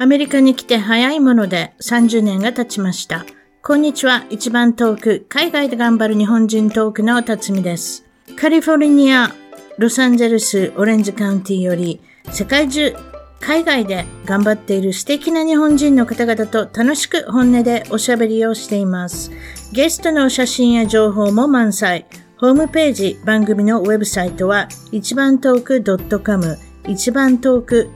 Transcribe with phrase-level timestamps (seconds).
[0.00, 3.26] アメリカに来て早いもので30年が経ちました。
[3.64, 4.24] こんにちは。
[4.30, 8.04] 一番遠く、海外で頑張る日本人トークの辰巳です。
[8.36, 9.34] カリフォルニア、
[9.76, 12.00] ロサンゼルス、オレンジカウンティより、
[12.30, 12.94] 世界中、
[13.40, 19.32] 海外で頑張っている素敵な日本人の方々と楽しく本音でおしゃべりをしています。
[19.72, 22.06] ゲストの写真や情報も満載。
[22.36, 26.56] ホームページ、番組のウェブサイトは、一番トーク .com、
[26.86, 27.90] 一番トーク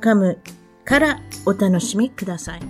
[0.00, 0.38] .com
[0.86, 2.62] からお楽しみください。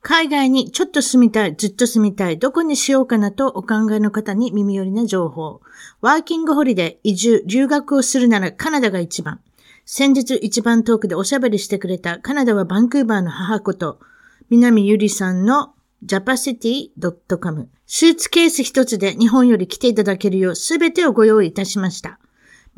[0.00, 5.60] 海外にちょっと住みたい、ずっと住みたい、どこにしようかなとお考えの方に耳寄りな情報。
[6.00, 9.40] ワーキングホリデー、移住、留学をするならカナダが一番。
[9.84, 14.00] 先日一番遠くでおしゃべりしてくれたカナダはバンクーバーの母子と、
[14.48, 15.74] 南ゆりさんの
[16.06, 17.68] japacity.com。
[17.86, 22.18] スーツケース一つで日本より来ていただけるようすべてをご用意いたしました。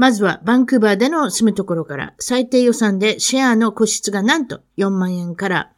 [0.00, 5.72] まずはバンクーバーでの住むところから最低予算でシェアの個室がなんと4万円から、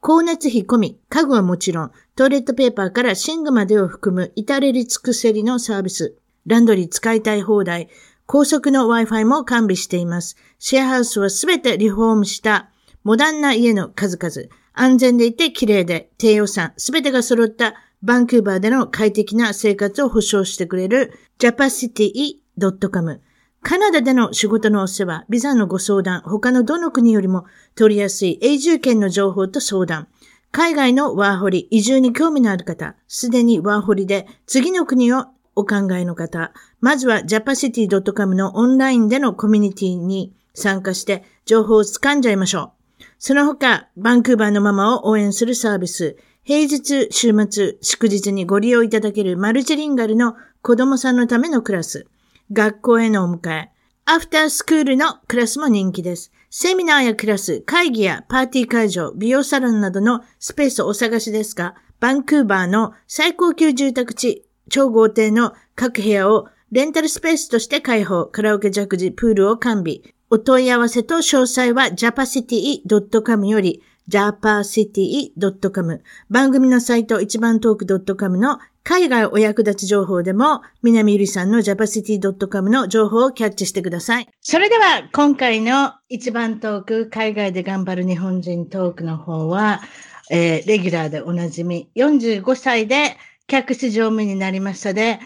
[0.00, 6.16] 光熱費込み、家具はもちろん、トイレットペーパーから寝具までを含む至れり尽くせりのサービス。
[6.46, 7.90] ランドリー使いたい放題、
[8.24, 10.38] 高速の Wi-Fi も完備しています。
[10.58, 12.70] シェアハウスはすべてリフォームした
[13.04, 14.48] モダンな家の数々。
[14.72, 23.20] 安全でいて綺麗で低予算、すべてが揃ったバンクーバーでの快適な生活を保障してくれる japacity.com。
[23.62, 30.08] カナダでの仕事のお世話、ビザのご相談、他のどの国よりも取りやすい永住権の情報と相談、
[30.50, 43.04] 海外のワーホリ、移住に興味のある方、すでにワーホリで次の国をお考えの方、まずは japacity.com のオンラインでのコミュニティに参加して情報を掴んじゃいましょう。
[43.18, 52.06] その他、バンクーバーのママを応援するサービス、平日、週末、祝日にご利用いただけるマルチリンガルの子供さんのためのクラス、
[52.52, 53.70] 学校へのお迎え、
[54.04, 56.32] アフタースクールのクラスも人気です。
[56.50, 70.00] セミナーやクラス、会議やパーティー会場、美容サロンなどのスペースをお探しですが、バンクーバーの最高級住宅地、超豪邸の各部屋をレンタルスペースとして開放、カラオケジャグジ、プールを完備。
[70.30, 84.28] お問い合わせと詳細は japacity.com より japacity.com 番組のサイト一番トーク .com の海外お役立ち情報でも南ゆりさんの japacity.com の情報をキャッチしてください。
[84.40, 89.82] それでは今回の一番トーク海外で頑張る日本人トークの方は、
[90.30, 95.20] えー、レギュラーでおなじみ45歳で客室乗務員になりましたで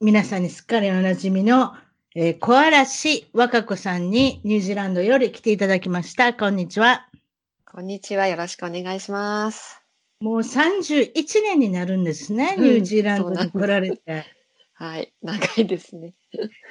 [0.00, 1.74] 皆さんにすっかりおなじみの
[2.18, 6.32] えー、小嵐和歌子さんにニュージーランドより来ていただきました。
[6.32, 7.06] こんにちは。
[7.76, 8.26] こんにちは。
[8.26, 9.82] よろしくお願いします。
[10.20, 12.56] もう31年になるんですね。
[12.56, 14.24] ニュージーランドに来られて。
[14.72, 15.12] はい。
[15.20, 16.14] 長いですね。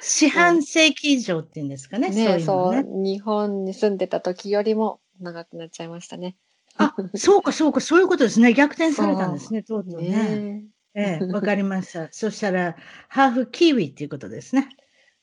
[0.00, 2.08] 四半世紀以上っていうんですかね。
[2.08, 6.34] ねそうそう、日本に住んでた時よりも長くなっちゃいましたね。
[6.76, 8.52] あ、そうかそうか、そういうことですね。
[8.52, 10.64] 逆転されたんですね、とうとうね。
[10.96, 12.08] ええ、わかりました。
[12.10, 12.74] そしたら、
[13.08, 14.70] ハーフキウイっていうことですね。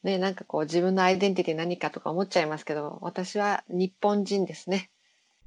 [0.03, 4.89] ね、なんかこう自分のアイデンティティ何かとか思っちゃいますけど、私は日本人ですね。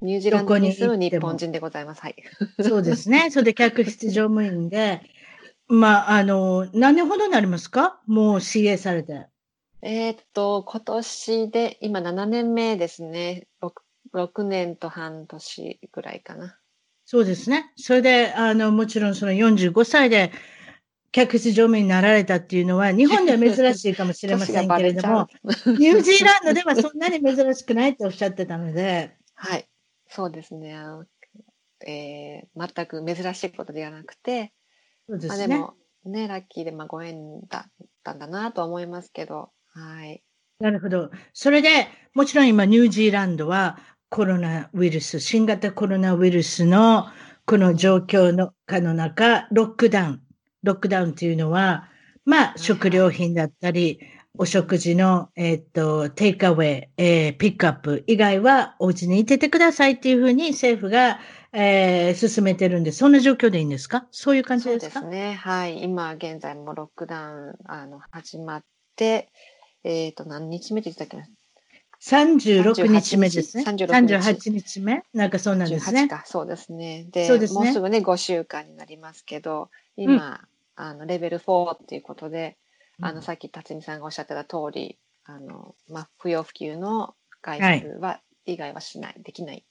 [0.03, 2.03] ニュージーランドに住む日本人でございます。
[2.03, 2.17] はい。
[2.63, 3.31] そうですね。
[3.33, 5.01] それで客室乗務員で、
[5.69, 8.01] まあ、あの、何年ほどになりますか？
[8.07, 9.27] もう CA されて。
[9.83, 13.47] えー、っと、今年で、今7年目ですね。
[13.63, 13.73] 6,
[14.15, 16.59] 6年と半年ぐらいかな。
[17.05, 17.73] そうですね。
[17.77, 20.33] それで、あの、もちろんその45歳で
[21.13, 25.29] 客室乗務員になられたっていうのは、日本では珍しいかもしれませんけれども、
[25.79, 29.17] ニュージーランドではそんなに珍しくないっておっしゃってたので。
[29.35, 29.69] はい。
[30.17, 30.75] そうですね。
[30.75, 31.05] あの
[31.87, 34.55] えー、全く珍しいことではなくて、
[35.07, 35.47] そうですね。
[35.47, 35.75] まあ、
[36.07, 40.23] でも、ね、ラッキーで、まあ、ご縁だったんだなと思いますけど、はい。
[40.59, 41.11] なるほど。
[41.35, 43.79] それで、もちろん今、ニュージーランドは
[44.09, 47.09] コロナウイルス、新型コロナウイルスの
[47.45, 50.23] この状況の下の中、ロックダウン。
[50.63, 51.91] ロックダウンというのは、
[52.25, 54.01] まあ、食料品だったり、
[54.39, 61.19] お食事の、えっ、と、 takeaway、えー、ピックアップ以外はお家にいててくださいっていうふうに政府が、
[61.53, 64.07] えー、進めてるんで、そんな状況でいいんですか？
[64.11, 65.01] そういう感じですか？
[65.01, 65.35] そうですね。
[65.35, 65.83] はい。
[65.83, 68.65] 今現在もロックダウン、あの、始まっ
[68.97, 69.29] て、
[69.85, 71.19] えっ、ー、と、何日目でしたっけ
[72.03, 73.65] 36日目ですね。
[73.67, 75.03] 38日目？
[75.15, 76.09] なんかそうなんですね。
[76.09, 77.07] か、そうですね。
[77.11, 80.15] で、そうですね、もうすぐね、5週間になりますけど、今、
[80.77, 82.59] うん、あの、レベル4っていうことで、
[83.01, 89.65] あの、さっき辰巳さんがおっしゃってた通り、あの、まあ、不要不急の外出は、以外はしない、できない。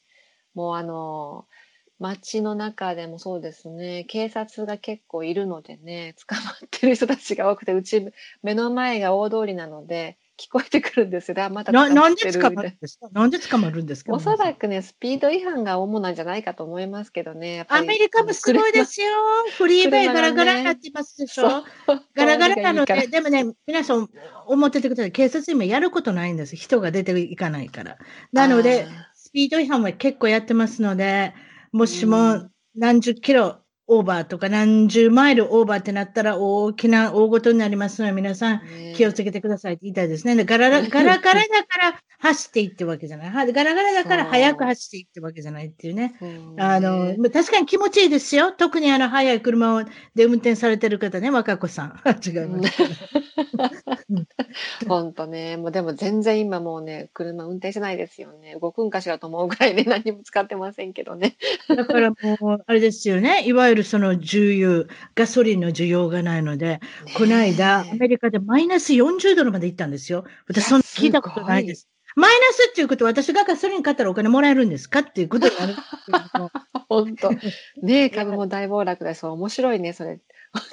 [0.54, 1.48] もうあの、
[2.00, 8.06] 街の中でもそうですね、警察が結構いるのでね、捕まってる人たちが多くて、うち、
[8.44, 11.50] 目の前が大通りなので、聞こえてくるんですよ。
[11.50, 13.08] またななんで捕まるんですか？
[13.12, 14.14] なんで捕まるんですか？
[14.14, 17.66] おそらくね、スピード違反が主なんじゃないかと思いますけどね。
[17.70, 19.08] アメリカもすごいですよ。
[19.58, 21.64] フリーウェイガラガラになってますでしょ？
[22.16, 24.10] ガラガラなので、 でもね、皆さん
[24.48, 25.12] 思っててください。
[25.12, 26.56] 警察今やることないんです。
[26.56, 27.98] 人が出ていかないから。
[28.34, 31.34] なので、スピード違反は結構やってますので、
[31.72, 38.62] もしも何十キロオーバーとか何十マイルオーバーってなったら大きな大ごとになりますので、皆さん
[38.96, 40.44] 気をつけてくださいって言いたいですね。
[40.46, 43.32] ガラガラガラガラだから走っていってわけじゃない。
[43.54, 46.16] ガラガラだから速く走っていってわけじゃないっていうね。
[46.58, 48.52] あの、確かに気持ちいいですよ。
[48.52, 49.84] 特にあの、速い車
[50.16, 52.02] で運転されてる方ね、若子さん。
[52.26, 52.74] 違います。
[54.88, 58.58] 本当ね、もうでも全然今もうね、車運転してないですよね。
[58.62, 61.36] 動くんかしらと思うぐらいで 何も使ってませんけどね。
[61.68, 62.16] だからも
[62.56, 63.44] う、あれですよね。
[63.46, 64.86] いわゆるその重油、
[65.16, 66.80] ガソリンの需要がないので、
[67.18, 70.26] この間、アメリカでマイナス40ドルまで行ったんですよ。
[70.48, 71.90] 私、そんな聞いたことないです。
[72.16, 75.76] マイナスっていうことは私がガソリン買ったらお金もらえるんですかっていうことになる。
[76.88, 77.32] 本当。
[77.82, 79.32] ねえ、株も大暴落だそう。
[79.32, 80.20] 面白いね、それ。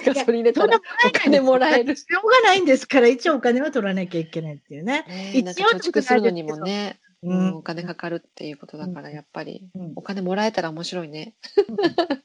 [0.07, 1.97] ガソリン入れたらお金もらえる。
[1.97, 5.05] しょうがないんですから、一応お金は取らなきゃいけないっていうね。
[5.09, 7.01] ね一応貯蓄するのにもね。
[7.25, 11.35] うん、お金かかるっていうことだから、やっぱり、お金もらえたら面白いね。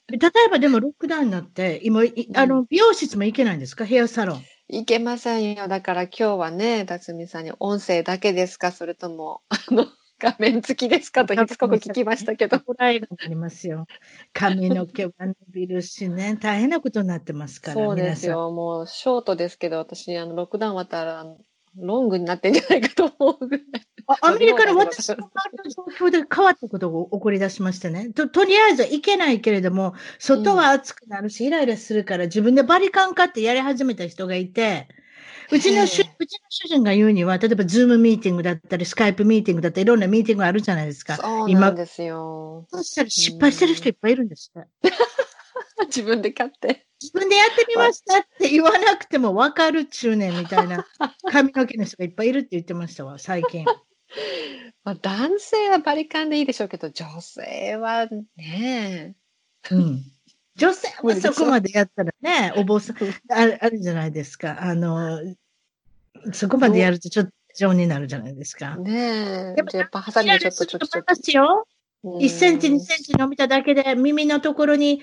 [0.09, 2.01] 例えばでもロックダウンになって、今、
[2.33, 4.43] あの、美容室も行けないんですかヘアサロン。
[4.69, 5.69] 行けませんよ。
[5.69, 8.71] だから今日はね、辰巳さんに音声だけですか？
[8.73, 9.85] それとも、あの、
[10.19, 11.25] 画面付きですか？
[11.25, 12.59] としつこく聞きましたけど。
[12.59, 13.85] こらえがありますよ。
[14.33, 17.73] 髪の毛は伸びるしね、大変なことになってますから。
[17.75, 18.51] そうですよ。
[18.51, 21.25] もうショートですけど、私、あの、ロックダウン終わったら、
[21.77, 23.87] ロングになってんじゃないかと思うぐらい。
[24.21, 28.12] アメリカの私の状況で変わったことが起こり出しましてね。
[28.13, 34.88] と、とりあえず行けないけれども、外は暑くなるし、イライラするから自分でバリカン買ってやり始めた人がいて、
[35.51, 41.15] うちの主、うちの主人が言うには、例えばズームミーティングだったり、スカイプミーティングだったり、いろんなミーティングあるじゃないですか。
[41.18, 42.65] そうなんですよ。
[42.69, 44.92] そしたら失敗してる人いっぱいいるんですって。
[45.88, 46.86] 自分で買って。
[47.01, 50.86] 自分でやってみましたって言わなくても分かる中年みたいな
[51.31, 53.65] 髪の毛の人がいっぱいいるって言ってましたわ、最近。
[54.83, 59.15] まあ、男性はバリカンでいいでしょうけど、女性はね。
[59.71, 60.04] うん。
[60.56, 62.98] 女性はそこまでやったらね、 お坊さん、
[63.30, 64.57] あるあるじゃないですか。
[64.62, 65.19] あの、
[66.33, 68.75] そこまでやるとちょっと常になるじゃないですか。
[68.77, 69.54] ねえ。
[69.56, 71.31] でもやっぱハサミでちょっとちょっとちょっと。
[71.31, 71.68] よ。
[72.04, 75.01] 1センチ、2センチ伸びただけで耳のところに、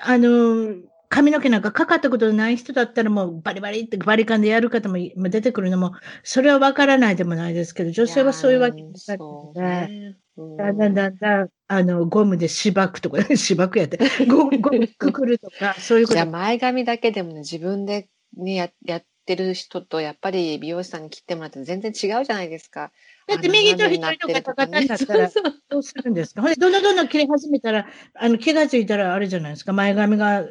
[0.00, 0.74] あの、
[1.08, 5.92] 髪の毛なんかかかったことない人だったらもうバリバリってバリカンでやる方も出てくるのも、
[6.22, 10.16] それはわからないでもないですけど、女性はそういうわけですので、
[10.58, 16.14] だんだんだんだん、あの、ゴムで芝くとか、芝くやって、 ゴム、ゴムくくるとか、そういうこと。
[16.16, 22.92] じゃ前髪だけでもね、自分でね、や、やってる人と、やっぱり美容師さんに切ってもらって全然違うじゃないですか。
[23.26, 25.30] だって右と左とか高たんだったら、
[25.68, 26.42] どうするんですか？
[26.42, 30.46] ほんで、どんどんどんどん切り始めたら、あの、気がついたらあれじゃないですか、前髪が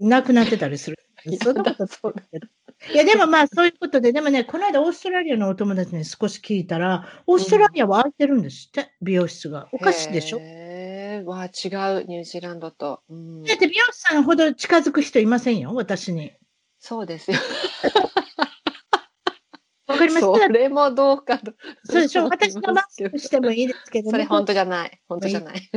[0.00, 0.98] なくなってたりする。
[1.42, 2.46] そんなことそうだけど。
[2.92, 9.68] いや、でもまあ、そういうことで、でもね、この間オーストラリアのお友達に少し聞いたら、オーストラリアは空いてるんですって、美容室が。
[9.72, 10.38] おかしいでしょ？
[10.40, 13.00] へー、わ違う、ニュージーランドと。
[13.08, 16.32] うん、だって美容師さんほど近づく人いませんよ、私に。
[16.78, 17.38] そうですよ。
[19.86, 21.52] わかりますそれもどうかと。
[21.84, 25.00] そうでしょ私のマスクしてもいいですけど、ね、それ本当じゃない。
[25.08, 25.70] 本当じゃない。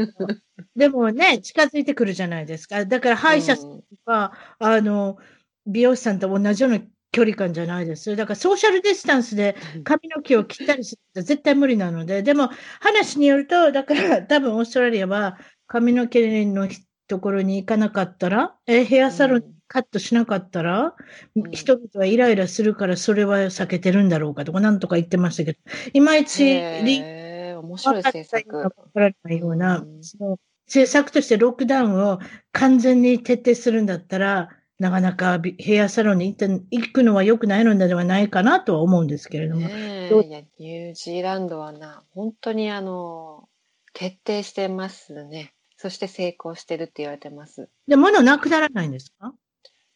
[0.75, 2.85] でもね、近づいてくるじゃないですか。
[2.85, 5.17] だから歯医者さんとか、うん、あの、
[5.65, 6.79] 美容師さんと同じような
[7.11, 8.15] 距離感じゃないです。
[8.15, 12.49] だからソーシャルディスタンスで髪の毛を切ったりすると絶対無理なので、でも
[12.79, 15.37] 話によると、だから多分オーストラリアは
[15.67, 16.67] 髪の毛の
[17.07, 20.95] ところに行かなかったら、えヘアサロンカットしなかったら、
[21.35, 25.59] うん、人々はイライラするからそれは避けてるんだろうかとか、なんとか言ってましたけど、
[25.93, 28.57] いまいち、面白い政策。
[28.57, 30.37] わからないような、うん、その
[30.67, 32.19] 政策としてロックダウンを
[32.51, 34.49] 完全に徹底するんだったら、
[34.79, 39.61] なかなかヘアサロンに行って行くのは良くないのではないかなとは思うんですけれども。
[39.61, 43.49] ね、いやニュージーランドはな、本当にあの、
[43.93, 45.53] 徹底してますね。
[45.77, 47.69] そして成功してるって言われてます。
[47.87, 49.33] で、物なくならないんですか？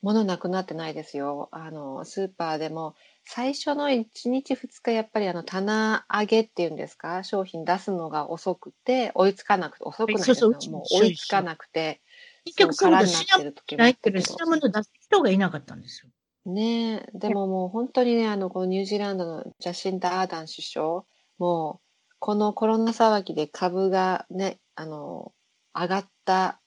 [0.02, 1.48] 物なくなってないですよ。
[1.52, 7.24] あの、スーパーでも、最初の1日2日やっぱりあの棚上げっていうんですか？
[7.24, 12.02] 商品出すのが遅くて追いつかなくて遅くないですそうそうもう追いつかなくて
[12.46, 16.12] 結局そうだ品物ないけど品物出す人がいなかったんですよ。
[16.52, 21.04] ねえでももう本当にねあのこのニュージーランドのジャシンダ・アーダン首相
[21.38, 25.32] もうこのコロナ騒ぎで株がねあの
[25.74, 26.62] 上がった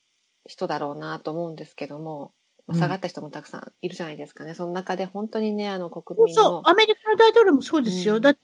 [0.46, 2.32] 人だろうなと思うんですけども
[2.72, 4.50] 下がった人もたくさんいるじゃないですかね。
[4.50, 6.42] うん、その中で本当にね、あの国民の。
[6.42, 8.16] そう、アメリカの大統領もそうですよ。
[8.16, 8.40] うん、だって、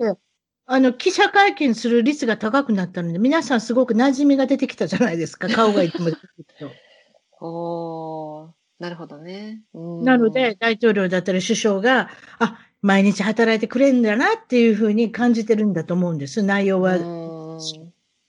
[0.66, 5.48] あの、記者会見する率が高くなったので、皆さんすごく馴染みが出てきたじゃないですか。
[5.50, 6.64] 顔がいつも出てき
[7.40, 9.62] おー、なるほどね。
[9.72, 16.96] なので、大統領だったり首相が、あ、毎日働いてくれるんだなっていうふうに感じてるんだと思うんです、内容は。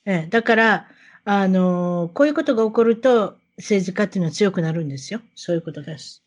[0.06, 0.88] ええ、だから、
[1.24, 5.22] あのこういうことが起こると、政治家っていうのは強くなるんですよ。
[5.36, 6.24] そういうことです。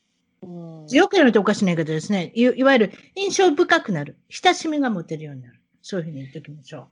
[0.86, 2.42] 強くなるとおかしな言い方ですねい。
[2.42, 4.16] いわゆる印象深くなる。
[4.28, 5.60] 親しみが持てるようになる。
[5.82, 6.86] そういうふうに言っておきましょう。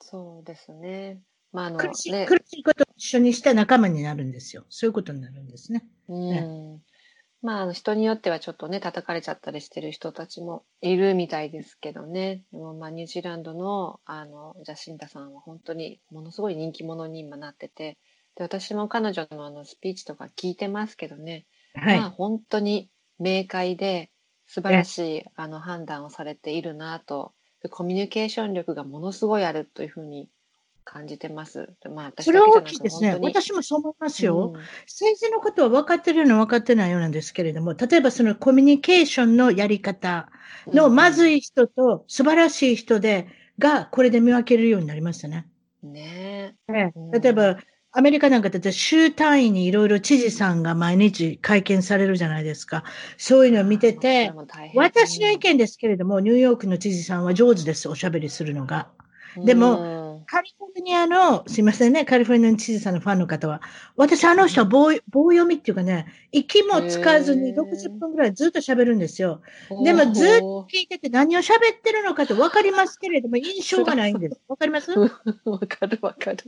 [0.00, 1.20] そうですね。
[1.52, 4.64] まあ、あの、苦しい、ね、苦しいことを一緒にして仲間になるんですよ。
[4.68, 5.86] そういうことになるんですね。
[6.08, 6.30] うん。
[6.30, 6.80] ね、
[7.40, 12.44] まあ、人によってはちょっとね、叩かれちゃったりしてる人たちもいるみたいですけどね。
[12.52, 17.98] でもまあ、ニュージーランドの、あの、ジャシンタさんは本当にものすごい人気者に今なってて、
[18.34, 21.46] で、私も彼女のあの、スピーチとか聞いてますけどね。
[21.74, 21.98] はい。
[21.98, 22.90] まあ、本当に
[23.20, 24.10] 明快で
[24.46, 27.34] 素晴らしい、あの、判断をされているなと、
[27.70, 30.28] コミュニケーション力がものすごいあるというふうに
[30.90, 31.68] 感じてます。
[31.94, 33.18] まあ、私それは大きいですね。
[33.20, 40.30] 私もそう思いますよ、うん、政治のことは分かってるような分かってないようなんですけれども、例えばそのコミュニケーションのやり方
[40.68, 43.28] のまずい人と素晴らしい人で、
[43.58, 45.46] がこれで見分けるようになりましたね。
[45.82, 46.90] ねえ。
[47.20, 47.58] 例えば、
[47.92, 52.84] アメリカなんかだって州単位にいろいろ知事さんが毎日会見されるじゃないですか。
[53.18, 54.32] そういうのを見てて、
[54.74, 58.88] 私の意見ですけれども、ニューヨークの知事さんは上手です、おしゃべりするのが。
[59.36, 59.97] でも、
[60.30, 63.62] カリフォルニアの、すいませんね、カリフォルニアの知事さんのファンの方は、
[63.96, 69.40] 私あの人は棒棒読みっていうかね、息もつかずに60分ぐらいずっと喋るんですよ。
[69.84, 74.38] でもずっと聞いてて何を喋ってるのかってわかりますけれども、印象がないんです。
[74.48, 74.92] わかります？
[74.98, 75.08] わ
[75.66, 76.38] かるわかる。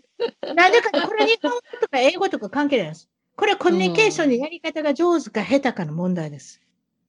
[0.55, 3.09] なんでかこれ日本語とか英語とか関係ないです。
[3.37, 6.61] これはコミュニケーションのやり方が上手か下手かの問題です。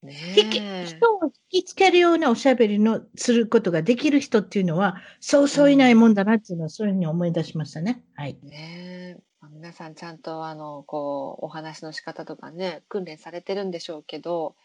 [0.04, 8.02] 引き、人を引きつけるようなおしゃべりのすることができる人っていうのは、そうそういないもんだなっていうのは、そういうふうに思い出しましたね。
[8.14, 8.36] はい。
[8.42, 9.18] ね
[9.52, 14.56] 皆さんちゃんと、あの、こう、お話の仕方とかね、訓練されてるんでしょうけど、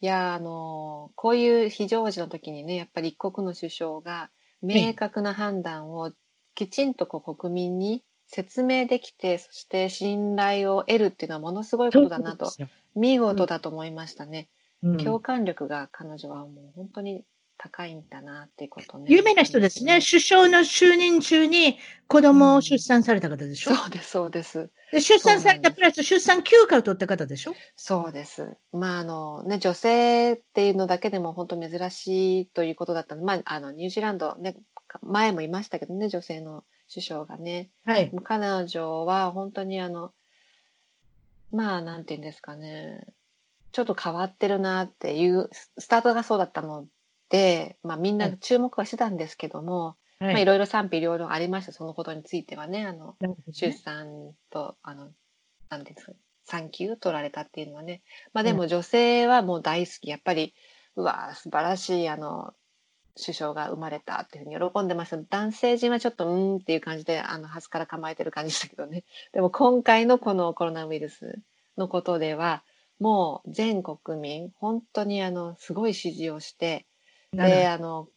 [0.00, 4.30] いや、あの、こういう非常時の時にね、やっぱり一国の首相が
[4.62, 6.12] 明確な判断を
[6.54, 12.50] きちんとこう国民に説明できて、そして信頼を得るっていうのはものすごいことだなと、
[12.94, 14.38] 見事だと思いましたね。
[14.38, 17.24] うん、共感力が彼女はもう本当に
[17.60, 19.06] 高いんだなっていうことね。
[19.08, 19.98] 有名な人ですね。
[20.00, 24.70] 首相の就任中に子供を出産された方でしょ、うん、そうです、そうです。
[24.92, 27.54] で出産されたプラス出産休暇を取った方でしょ？
[27.74, 28.56] そうです。
[28.72, 34.54] まああのね、女性っていうのだけでも本当珍しいということだったので、まああのニュージーランドね、
[35.02, 37.70] 前もいましたけどね、女性の首相がね。
[37.84, 38.12] はい。
[38.22, 40.12] 彼女は本当にあの、
[41.50, 43.04] まあなんて言うんですかね、
[43.72, 46.86] ちょっと変わってるなっていうスタートがそうだったの
[47.28, 50.32] で、まあ、みんな注目はしてたんですけども、はい。
[50.32, 51.72] まあ、いろいろ賛否両論ありました。
[51.72, 55.10] そのことについてはねあの、ね、出産とあの
[55.68, 56.12] なんですか
[56.44, 60.10] 産休取られたっていうのはね、まあ、でも女性はもう大好き。
[60.10, 60.54] やっぱり
[60.96, 62.54] うわ素晴らしいあの
[63.20, 65.18] 首相が生まれたっていうふうに喜んでました。
[65.18, 69.04] 男性陣はちょっとうんっていう感じであの端から構えてる感じでしたけどね。
[69.32, 71.38] でも今回のこのコロナウイルス
[71.76, 72.64] のことでは
[72.98, 76.86] もう全国民、本当にあの、すごい支持をして、
[77.40, 78.08] で、あの、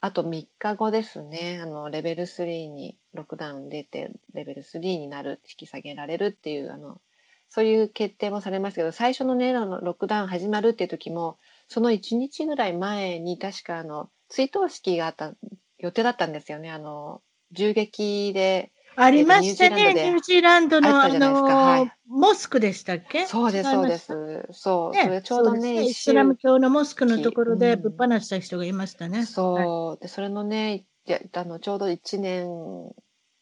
[0.00, 7.00] あと3日後ですね、あの、レベル3に、ロックダウン出て、レベル3になる、引き下げられるっていう、あの、
[7.48, 15.34] そういう決定もされましたけど、最初のね、あの、ロックダウン始まるっていう時も、その1日ぐらい前に確かあの、追悼式があった
[15.78, 16.70] 予定だったんですよね。
[16.70, 23.26] あの、銃撃でありましたね、ニュージーランドのあの、はい、モスクでしたっけ？
[23.26, 24.06] そうです、そうです。
[24.52, 29.20] そう、ね、それちょうどね、イスラム教のモスクのところでぶっ放した人がいましたね。
[29.20, 29.54] うん、そう、
[29.90, 32.48] はい、で、それのね、やあのちょうど1年、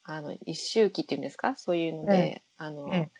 [0.05, 1.55] あの、一周期っていうんですか？
[1.57, 3.11] そういうので、ええ、あの、え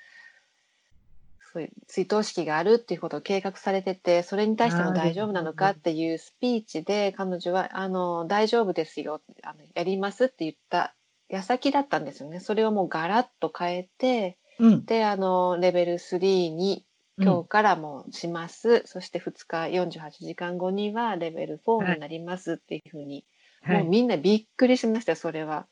[1.53, 10.97] そういう追悼式があるっていうことを計画されてて、それに対しても大丈夫なのかっていうスピーチで、彼女は、あの、大丈夫ですよ、あのやりますって言った
[11.35, 12.39] 矢先だったんですよね。
[12.39, 16.85] それをもうガラッと変えて、うん、で、あの、レベル3に
[17.19, 18.69] 今日からもします。
[18.69, 19.57] うん、そして2日
[19.99, 23.25] 48時間後にはレベル4になりますっていうふうに、
[23.63, 25.67] はい、もうみんなびっくりしました、それは。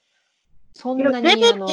[0.75, 1.64] そんなにレベル、レベル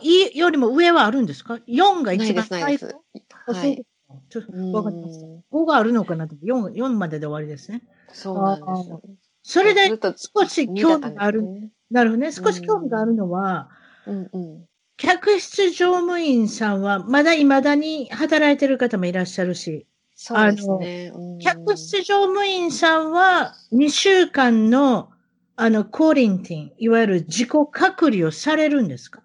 [0.00, 3.84] 4よりも上はあるんですか ?4 が一番ないです、ない。
[4.30, 5.26] ちょっとわかります。
[5.52, 6.36] 5があるのかなと。
[6.36, 7.82] 4、4までで終わりですね。
[8.12, 9.02] そうなんですよ。
[9.42, 11.70] それで少し興味がある。
[11.90, 12.32] なるほどね。
[12.32, 13.68] 少し興味があるのは、
[14.06, 14.64] うんうん、
[14.96, 21.12] 客室乗務員さんは、まだ未だに働いてる方もいらっしゃるし、そうですね。
[21.40, 25.10] 客室乗務員さんは、2週間の、
[25.56, 29.22] あの、コーリンティン、いわゆる自己隔離をされるんですか？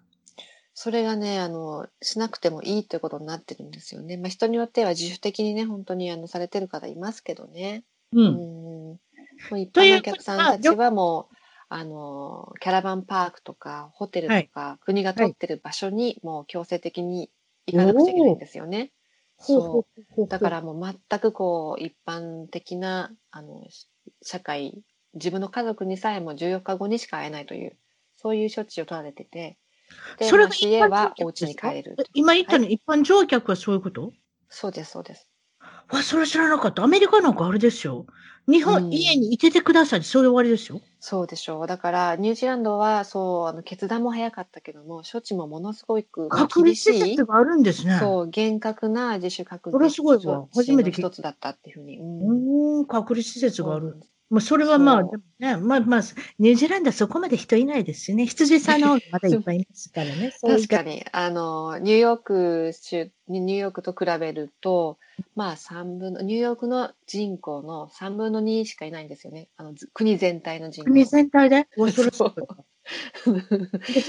[0.74, 4.16] それがね、あの、しなくてもいいということになってるんですよね。
[4.16, 7.84] まあ、人によっては自主的にね、本当にあの、されてる方いますけどね。
[8.12, 8.24] うん。
[8.24, 8.98] うん
[9.58, 11.33] 一般のお客さんたちはもう、
[11.68, 17.30] あの、キャラバンパークとか、ホテルとか、はい、国が取ってる場所に、もう強制的に
[17.66, 18.92] 行かなくちゃいけないんですよね。
[19.38, 19.86] そ
[20.26, 20.28] う。
[20.28, 23.64] だからもう全くこう、一般的な、あの、
[24.22, 24.82] 社会、
[25.14, 27.78] 自分の家族にさえも14日後にしか会えないという、
[28.16, 29.58] そういう処置を取られてて、
[30.16, 32.00] で、それが家はお家に帰れる。
[32.14, 34.12] 今言ったの、はい、一般乗客はそういうこと？
[34.48, 35.28] そうです、そうです。
[35.90, 36.82] わ、それ知らなかった。
[36.82, 38.06] アメリカなんかあれですよ。
[38.46, 40.04] 日本、うん、家にいててください。
[40.04, 40.80] それで終わりですよ。
[41.00, 41.66] そうでしょう。
[41.66, 47.98] だから、ニュージーランドは、そう、あの、決断も早かったけども、処置もものすごく隔離施設があるんですね。
[47.98, 49.78] そう、厳格な自主隔離。
[49.78, 50.46] それすごいわ。
[50.54, 51.98] 初めて一つだったっていうふうに。
[51.98, 54.00] うん、隔離施設がある。
[54.34, 55.02] もうそれはまあ、
[55.38, 56.00] ね、まあまあ、
[56.40, 58.26] ニュージーランドはそこまで人いないですしね。
[58.26, 60.32] 羊さんの まだいっぱいいますからね。
[60.42, 61.04] 確かに。
[61.12, 64.98] あの、ニューヨーク州、ニューヨークと比べると、
[65.36, 69.46] まあ3分の、ニューヨークの人口の3分の2しかいないんですよね。
[69.56, 70.90] あの、国全体の人口。
[70.90, 71.68] 国全体で？
[72.10, 72.34] そう。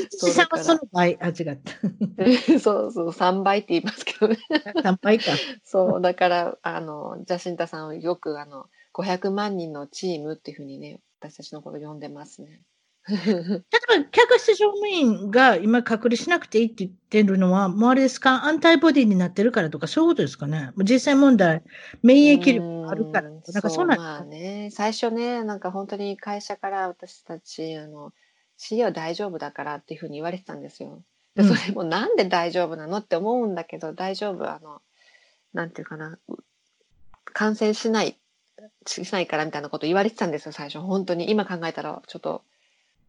[0.09, 1.71] 羊さんはその倍、あ、違った。
[2.59, 4.37] そうそう、3倍って言いますけどね。
[4.83, 5.25] 3倍か。
[5.63, 8.65] そう、だから、あの、ジャシンタさんをよく、あの、
[8.95, 12.61] 500万人のチームっていうふうにね、私たちのこと呼んでますね。
[13.07, 13.63] 例 え
[13.99, 20.71] ば、客室乗務員が今隔離しなくていいって言ってるのは、もうあれですか、アンタイボディになってるからとか、そういうことですかね？
[20.77, 21.61] 実際問題、
[22.01, 23.29] 免疫力あるから。
[23.29, 23.95] なんかそんな。
[23.95, 28.11] まあね、最初ね、なんか本当に会社から私たち、あの、
[28.57, 31.03] CA は大丈夫だからっていうふうに言われてたんですよ。
[31.35, 34.81] で、それもなんで大丈夫なのって思うんだけど、大丈夫、あの、
[35.53, 36.17] なんていうかな、
[37.25, 38.17] 感染しない
[38.85, 40.79] しないからみたいなこと言われてたんですよ、最初。
[40.79, 41.29] 本当に。
[41.29, 42.43] 今考えたら、ちょっと、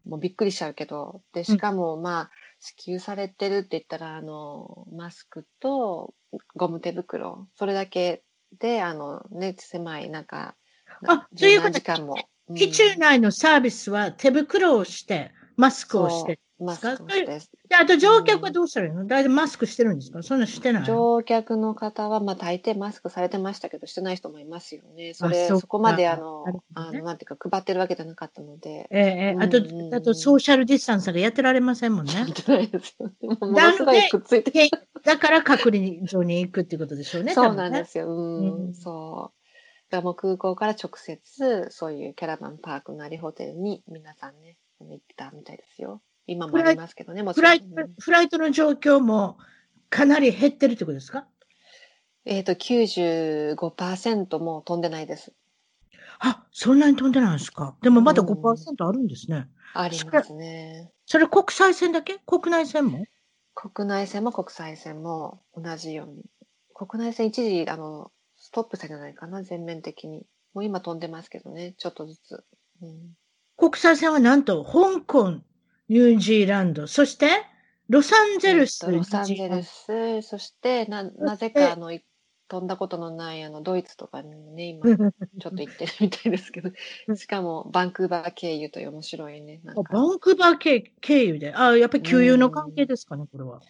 [0.05, 1.21] もうびっくりしちゃうけど。
[1.33, 6.13] で、しかも、まあ、支給されてるって言ったら、あの、マスクと
[6.55, 7.47] ゴム手袋。
[7.55, 8.23] それだけ
[8.59, 10.55] で、あの、ね、狭い、なんか、
[11.07, 12.15] あ、そういうこと時間も。
[12.55, 16.39] 基中内のサービスは手袋をして、マスクをして。
[16.59, 17.51] マスクです。
[17.69, 20.23] で、あと乗客はどうしたらいいの、うん、大体マスクしてるんですか？
[20.23, 20.85] そんなしてない？
[20.85, 25.13] 乗客の方は、まあ大抵マスクされてましたけど、してない人もいますよね。
[25.13, 28.87] それ、そこまであの、あ、ね、の、なんていうか配ってるわけじゃなかったので。
[28.89, 32.13] ええー、あと、あとソーシャルディスタンスがやってられませんもんね。
[32.13, 33.11] やってないですよ。
[33.21, 34.69] ものすごいくっついて
[35.03, 37.33] だから隔離所に行くっていうことでしょうね。
[37.33, 38.07] そうなんですよ。
[38.07, 39.37] うん、うん、そう。
[39.89, 46.01] だからもう空港から直接、そういうキャラバンパークなりホテルに皆さんね、行ったみたいですよ。
[46.27, 47.65] 今もありますけどね、もフライト、
[47.99, 49.37] フライトの状況も
[49.89, 51.25] かなり減ってるってことですか？
[52.25, 55.31] えっ、ー、と、95%も飛んでないです。
[56.19, 57.75] あ、そんなに飛んでないんですか？
[57.81, 59.47] でもまだ5%あるんですね。
[59.75, 60.91] うん、ありますね。
[61.05, 62.19] それ国際線だけ？
[62.25, 63.05] 国内線も？
[63.55, 66.23] 国内線も国際線も同じように。
[66.73, 70.25] 国内線一時、あの、ストップしたんじゃないかな、全面的に。
[70.53, 72.43] もう今飛んでますけどね、ちょっとずつ。
[72.81, 73.15] うん、
[73.55, 75.39] 国際線はなんと、香港、
[75.89, 77.29] ニュージーランド、そして、
[77.89, 78.85] ロサンゼルス。
[78.91, 81.97] ロサンゼルス、そして、な、なぜか、あの、
[82.49, 84.83] 飛んだことのない、あの、ドイツとかにもね、今、
[85.39, 86.71] ちょっと行ってるみたいですけど、
[87.15, 89.61] しかも、バンクーバー経由という面白いね。
[89.63, 91.53] バンクーバー経経由で？
[91.53, 93.61] あ、やっぱり給油の関係ですかね、これは。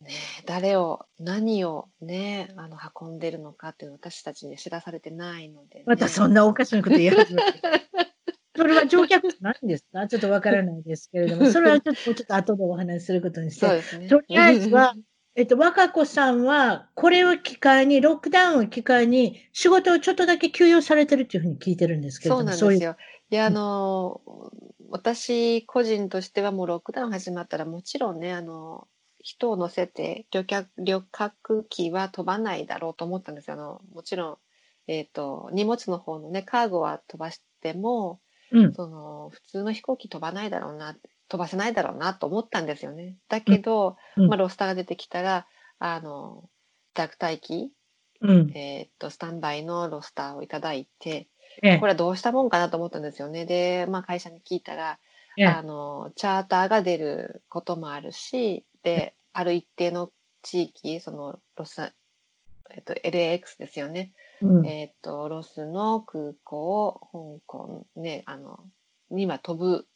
[0.00, 0.10] ね
[0.44, 7.36] 誰を、何をね、あの、運んでるのかっていうの私たちに知らされてないので、ね、またそんなおかしなこと言われる。
[8.56, 10.06] それは乗客なんですか？
[10.08, 13.98] ちょっとわからないですけれども、 それはちょっと、ちょっと後でお話しすることにして。
[13.98, 14.08] ね。
[14.08, 14.94] とりあえずは、
[15.34, 22.38] えっと、若子さんは、これを機会に、ロックダウンを機会に、仕事をちょっとだけ休養されてるっていうふうに聞いてるんですけれども。
[22.40, 22.96] そうなんですよ。
[23.28, 24.22] いや、あの、
[24.88, 28.88] 私個人としてはもうロックダウン始まったらもちろんね、あの、
[29.18, 33.54] 人を乗せて旅客、旅客機は飛ばないだろうと思ったんですよ。
[33.54, 34.38] あの、もちろん、
[34.86, 38.20] えっ、ー、と、荷物の方のね、カーゴは飛ばしても、
[38.52, 40.96] うん、その普通の飛行機飛ばないだろうな
[41.28, 43.16] 飛ばせないだろうなと思ったんですよね。
[43.28, 45.46] だけど、うん、まあ、ロスターが出てきたら
[45.78, 46.48] あの
[46.96, 47.70] 自待機、
[48.20, 51.28] うん、えー、っとスタンバイのロスターをいただいて、
[51.62, 53.44] ええ、これはどうしたもんかなと思ったんですよね。
[53.44, 54.98] で、まあ、会社に聞いたら、
[55.36, 60.10] え、あのチャーターが出ることもあるしである一定の
[60.42, 61.92] 地域そのロス、
[62.70, 64.12] えっと、LAX ですよね。
[64.42, 68.60] うん、えっ、ー、と、ロスの空港、香港、ね、あの、
[69.10, 69.86] 今飛ぶ、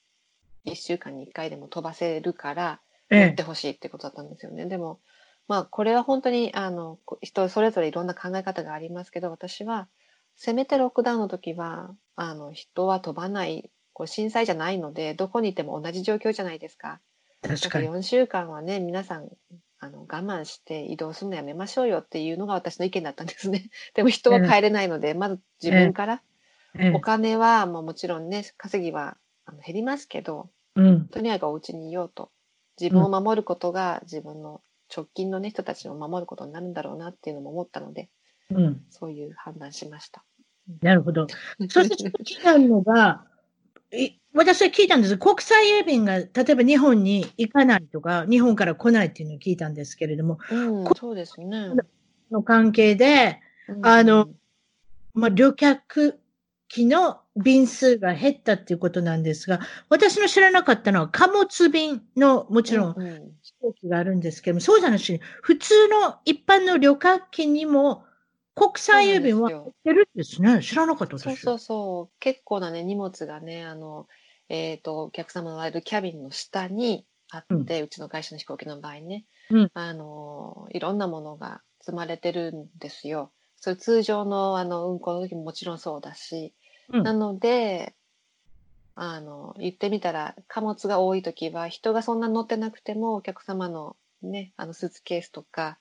[0.64, 4.62] 1週間に1回でも飛ばせるから、やってほしいってことだったんですよね。
[4.62, 5.00] ええ、でも、
[5.48, 9.88] まあ、これは本当に、あの、人それぞれいろんな考え方がありますけど、私は、
[10.37, 17.00] せめてロックダウンの時は、あの、人は飛ばない、これ震災じゃないので、どこにいても同じ状況じゃないですか。
[17.42, 17.88] 確かに。
[17.88, 19.29] 4週間はね、皆さん、
[19.80, 23.70] あの、我慢して移動するのやめましょうよっていうのが私の意見だったんですね。
[23.94, 26.22] でも人は帰れないので、まず自分から、
[26.94, 29.16] お金はもうもちろんね、稼ぎは
[29.46, 32.30] あの減りますけど、うん、とにかくお家にいようと。
[32.80, 34.62] 自分を守ることが自分の
[34.94, 38.08] 直近のね、人たちを守ることになるんだろうなっていうのも思ったので、
[38.50, 40.24] うん、そういう判断しました。
[40.82, 41.26] なるほど。
[41.68, 43.26] そして気になるのが、
[44.32, 45.18] 私は聞いたんです。
[45.18, 51.70] 国際郵便が、例えば日本に行かないとか、日本から来ないっていうのを聞いたんですけれども、うん、そうですね。
[52.30, 54.28] の関係で、うん、あの、
[55.14, 56.20] まあ、旅客
[56.68, 62.94] 機の便数が減ったっていうことなんですが、私の知らなかったのは貨物便の、もちろん
[63.42, 68.04] 飛行機があるんですけども、うんうん、そうじゃなし普通の一般の旅客機にも
[68.54, 70.60] 国際郵便は売ってるんですね。
[70.62, 72.16] 知らなかったそうそうそう。
[72.20, 74.06] 結構なね、荷物がね、あの、
[74.50, 83.30] えっ、ー、と、お客様のあるキャビンの下にあって、うん、うちの会社の飛行機の場合ね、うん、あの、いろんなものが積まれてるんですよ。
[83.56, 86.52] それ通常のあの運行の時ももちろんそうだし、
[86.88, 87.94] うん、なので、
[88.96, 95.78] あの、言ってみたら、貨物が多い時は、人がそんな乗ってなくても、お客様のね、あの、スーツケースとか、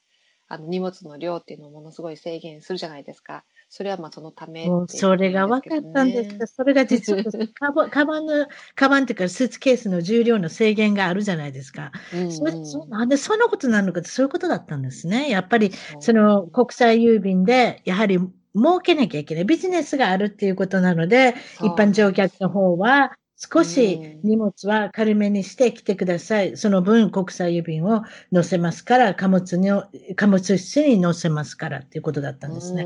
[0.48, 3.44] あの荷物の量っていうのをものすごい制限するじゃないですか。
[3.72, 11.92] それはまあそのため、ね、それが分かったんですかそれが実はカバカバンの、カバンっていうかスーツケースの重量の制限があるじゃないですか。
[12.12, 15.30] うんうん、それそなんでそんなことなのかってそういうことだったんですね。
[15.30, 18.18] やっぱりその国際郵便でやはり
[18.56, 19.46] 儲けなきゃいけない。
[19.46, 26.58] ビジネスがあるっていうことなので、一般乗客の方は少し荷物は軽めにして来てください。
[26.58, 28.02] その分国際郵便を
[28.34, 29.70] 載せますから、貨物に、
[30.16, 32.86] 貨物室に載せますからっていうことだったんですね。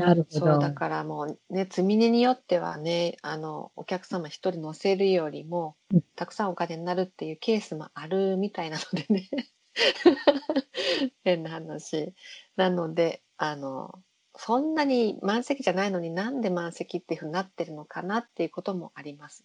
[0.00, 0.46] なるほど。
[0.46, 5.76] そうだからもうね、積み荷によってはね、あの、お客様一人乗せるよりも、
[6.16, 9.28] たくさんお金になるっていうケースもあるみたいなのでね。
[11.24, 12.14] 変な話。
[12.56, 14.02] なので、あの、
[14.36, 19.44] そんなに満席じゃないのになんで満席っていうふうになってるのかなっていうこともあります。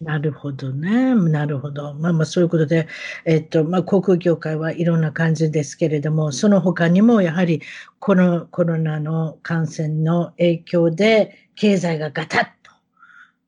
[0.00, 1.14] なるほどね。
[1.14, 1.94] なるほど。
[1.94, 2.88] まあまあそういうことで、
[3.24, 7.62] えっと、まあ航空業界はいろんな感じですけれども、その他にもやはり
[7.98, 12.72] このコロナの感染の影響で経済がガタッと、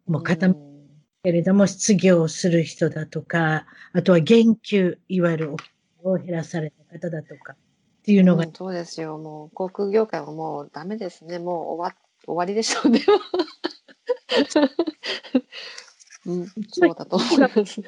[0.07, 0.73] もう傾く
[1.25, 5.57] けれども、失業する人だとか、あとは減給、いわゆる
[6.03, 7.57] おを減らされた方だとかっ
[8.03, 9.19] ていうのが、うん、そうですよ。
[9.19, 11.39] もう航空業界はもうダメですね。
[11.39, 13.01] もう終わ終わりでしょうね。
[16.27, 17.81] うん、そうだと思います。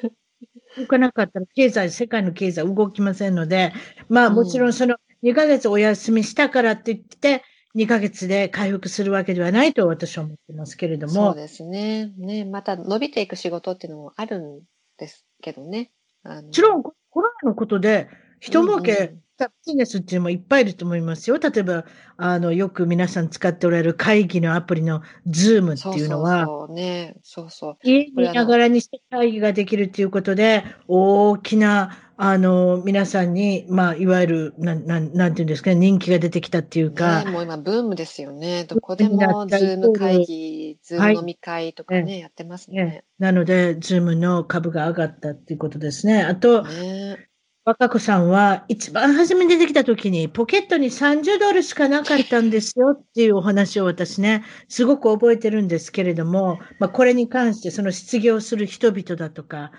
[0.77, 3.73] 動かなかったら経済、世界の経済動きませんので、
[4.09, 7.42] まあもちろんその2ヶ月お休みしたからって言って、
[7.77, 11.12] 2ヶ月で回復するわけではないと私は思ってますけれども。
[11.12, 12.12] そうですね。
[12.18, 14.61] ね、また伸びていく仕事っていうのもあるん
[14.99, 15.90] ですけどね。
[16.25, 18.09] もちろんコロナのことで
[18.44, 21.38] 人儲けビジネスっていうのもいっぱいいると思いますよ。
[21.38, 21.85] 例えば、
[22.16, 27.76] あの、よく皆さん使っておられる会議のアプリのズームっていうのは、そうそうね、そうそう。
[27.83, 37.24] 家にいながらにして会議ができるっていうことで、大きな、あの、皆さんに、まあ、いわゆる、なん、なん、なんていうんですか、人気が出てきたっていうか。
[37.24, 38.64] ね、もう今、ブームですよね。
[38.64, 46.22] どこでも、 Zoom会議、 Zoom飲み会とかね、はい、やってますね、ね、なので、 Zoomの株が上がったっていうことですね。
[46.22, 47.30] あと、ね
[47.66, 59.72] 若子さんは一番初めに出てきた時にポケットに30ドルしかなかったんですよっていうお話を私ね、すごく覚えてるんですけれども、まあ、これに関してその失業する人々だとか、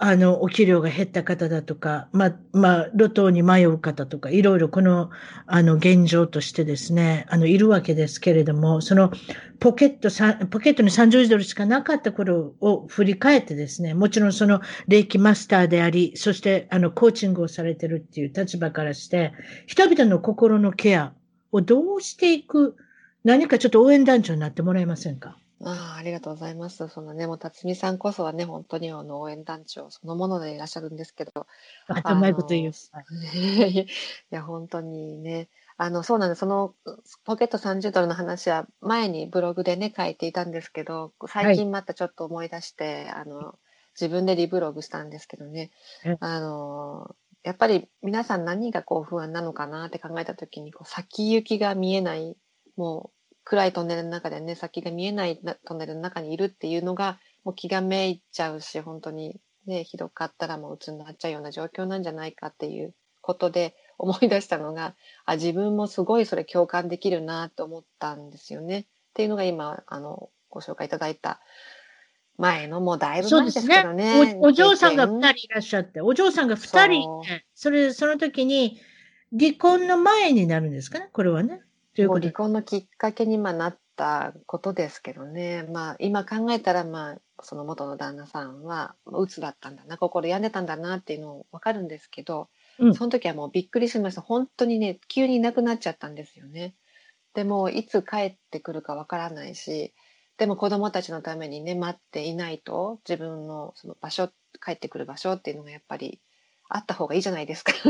[0.00, 5.10] あの、お給料が減った方だとか、ま、まあ、路頭に迷う方とか、いろいろこの、
[5.46, 9.10] あの、現状としてですね、あの、いるわけですけれども、その、
[9.60, 19.32] ポケットさ、ポケットに30ドルしかなかった頃を振り返ってですね、もちろんその、霊気マスターであり、そして、あの、コーチングをされてるっていう立場からして、
[19.66, 21.12] 人々の心のケア
[21.52, 22.76] をどうしていく、
[23.22, 25.36] 何かちょっと応援団長になってもらえませんか？
[25.62, 26.88] ああ、ありがとうございます。
[26.88, 31.46] そのね、もう辰巳さんこそはね、本当にあの応援団長そのものでいらっしゃるんですけど。
[31.88, 32.72] あとうまいこと言う。
[33.68, 33.86] い
[34.30, 36.40] や、本当にね、あの、そうなんです。
[36.40, 36.74] その
[37.24, 43.58] ポケット30ドルの話は前にブログでね、書いていたんですけど、最近またちょっと思い出して、はい、あの、
[43.98, 45.70] 自分でリブログしたんですけどね、
[46.20, 52.36] あの、やっぱり皆さん何がこう不安なのかなって考えた時に、こう先行きが見えない、
[52.76, 68.80] もう暗いトンネルの中でね、先が見えないトンネルの中にいるっていうのが、もう気がめいっちゃうし、本当にね、ひどかったらもう鬱になっちゃうような状況なんじゃないかっていうことで思い出したのが、あ、自分もすごいそれ共感できるなと思ったんですよね。
[68.80, 71.40] っていうのが今、あの、ご紹介いただいた
[72.36, 74.24] 前のもうだいぶ前ですけどね。
[74.24, 74.48] ねお。
[74.48, 77.08] お嬢さんが二人いらっしゃって、お嬢さんが二人
[77.54, 78.80] それ、その時に、
[79.36, 81.60] 離婚の前になるんですかね、これはね。
[81.94, 85.64] という離婚のきっかけにまあなったことですけどね。
[85.72, 94.20] まあ今考えたらまあその元の旦那さんは鬱だったんだな、心病んでたんだなっていうのわかるんですけど、うん、その時はもうびっくりしました。
[94.20, 96.74] 本当にね、急にいなくなっちゃったんですよね。
[97.34, 99.94] でもいつ帰ってくるかわからないし、
[100.36, 104.28] でも子供たちのためにね、待っていないと自分のその場所、
[104.64, 106.20] 帰ってくる場所っていうのがやっぱり
[106.74, 107.72] あった方がいいじゃないですか。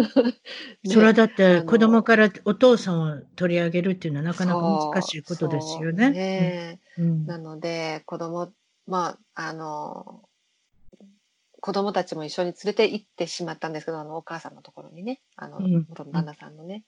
[0.85, 4.61] ね、それはだって子供からお父さんを取り上げるっていうのはなかなか
[4.93, 6.11] 難しいことですよね。
[6.11, 6.81] ね。
[6.99, 8.53] うん、なので子供、
[8.87, 10.29] まあ、あの、
[11.63, 16.85] 子供たちも一緒に連れて行ってしまったんですけど、あのお母さんのところにね、あの、元の旦那さんのね。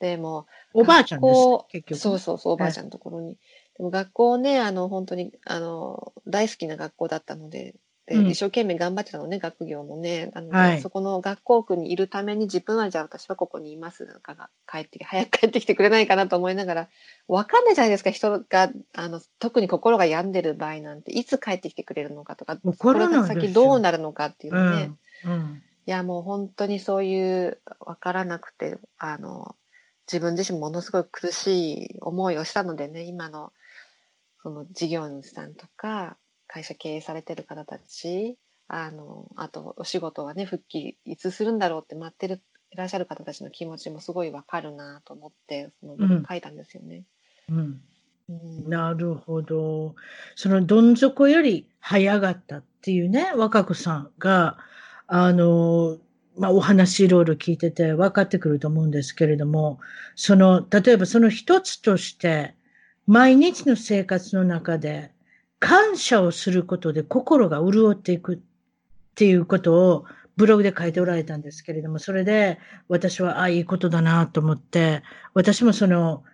[0.00, 1.98] でも、おばあちゃんです結局。
[1.98, 3.36] そうそうそう、おばあちゃんのところに。
[3.76, 7.74] でも学校ね、あの、本当に、あの、大好きな学校だったので、
[8.06, 10.30] で、一生懸命頑張ってたのね、学業もね。
[10.34, 16.88] なので、はい、そこの学校区にいるために自分はじゃあ私はここにいますとかが帰ってき早く帰ってきてくれないかなと思いながら、
[17.28, 24.92] わかんないじゃないですか、人が、あの、特に心が病んでる場合なんて、いつ帰ってきてくれるのかとか、これが先どうなるのかっていうのね。
[25.24, 29.56] うん、うん、いや、もう本当にそういう、わからなくて、あの、
[30.06, 33.52] 自分自身ものすごい苦しい思いをしたのでね、今の、
[34.42, 36.18] その事業主さんとか、
[36.54, 38.38] 会社経営されてる方たち、
[38.68, 47.02] あの、あとお仕事はね、復帰いつするんだろうって待ってる、いらっしゃる方たちの気持ちもすごいわかるなと思って、その文書いたんですよね。
[47.48, 47.80] うん。
[48.28, 49.96] うん、なるほど。
[50.36, 54.56] そのどん底より早かったっていうね、若子さんが、
[55.08, 55.98] あの、
[56.38, 59.80] まあ、お話いろいろ聞いてて分かってくると思うんですけれども、
[60.14, 62.54] その、例えばその一つとして、
[63.08, 65.13] 毎日の生活の中で、
[65.58, 68.38] 感謝をすることで心が潤っていくっ
[69.14, 70.04] ていうことを
[70.36, 76.24] ブログで書いておられたんですけれども、それで私は、ああ、いいことだなと思って、私もその、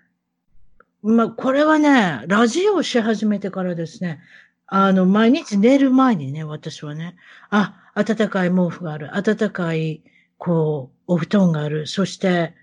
[1.02, 4.20] まあ、これはね、ラジオをし始めてからですね、
[4.66, 7.16] あの、毎日寝る前にね、私はね、
[7.50, 10.02] あ、暖かい毛布がある、暖かい、
[10.38, 12.54] こう、お布団がある、そして、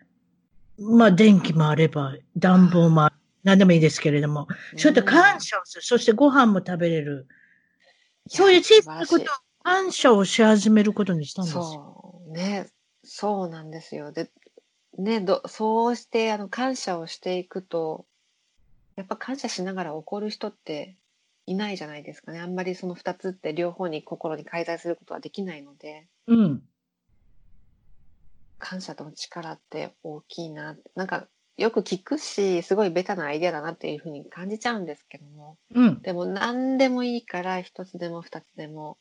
[0.79, 3.16] まあ、電気もあれば、暖房もある。
[3.47, 5.81] 何でもいいですけれども、ちょっと感謝をする。
[5.81, 7.27] そしてご飯も食べれる。
[8.27, 9.27] そういう小さなことを
[9.63, 11.63] 感謝をし始めることにしたんですよ。
[11.63, 12.67] そうね。
[13.05, 14.11] そうなんですよ。
[14.11, 14.29] で、
[14.97, 18.05] ね、どそうしてあの感謝をしていくと、
[18.97, 20.97] やっぱ感謝しながら怒る人って
[21.45, 22.41] いないじゃないですかね。
[22.41, 26.05] あんまりその二つって両方に心に介在することはできないので。
[26.27, 26.63] うん。
[28.59, 30.75] 感謝と力って大きいな。
[30.95, 38.97] なんかよく聞くし、すごいベタなアイデアだなっていうふうに感じちゃうんですけども、うん、でも何でもいいから一つでも二つでも、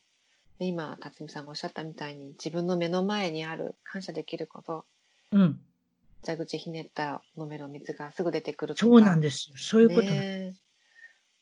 [0.59, 4.85] 今、辰巳さんがおっしゃったみたいに自分の目の前にある感謝できること、
[5.31, 5.59] うん、
[6.25, 8.85] 蛇口ひねった飲める水がすぐ出てくるとか。
[8.87, 9.55] そうなんですよ。
[9.57, 10.55] そういうことね。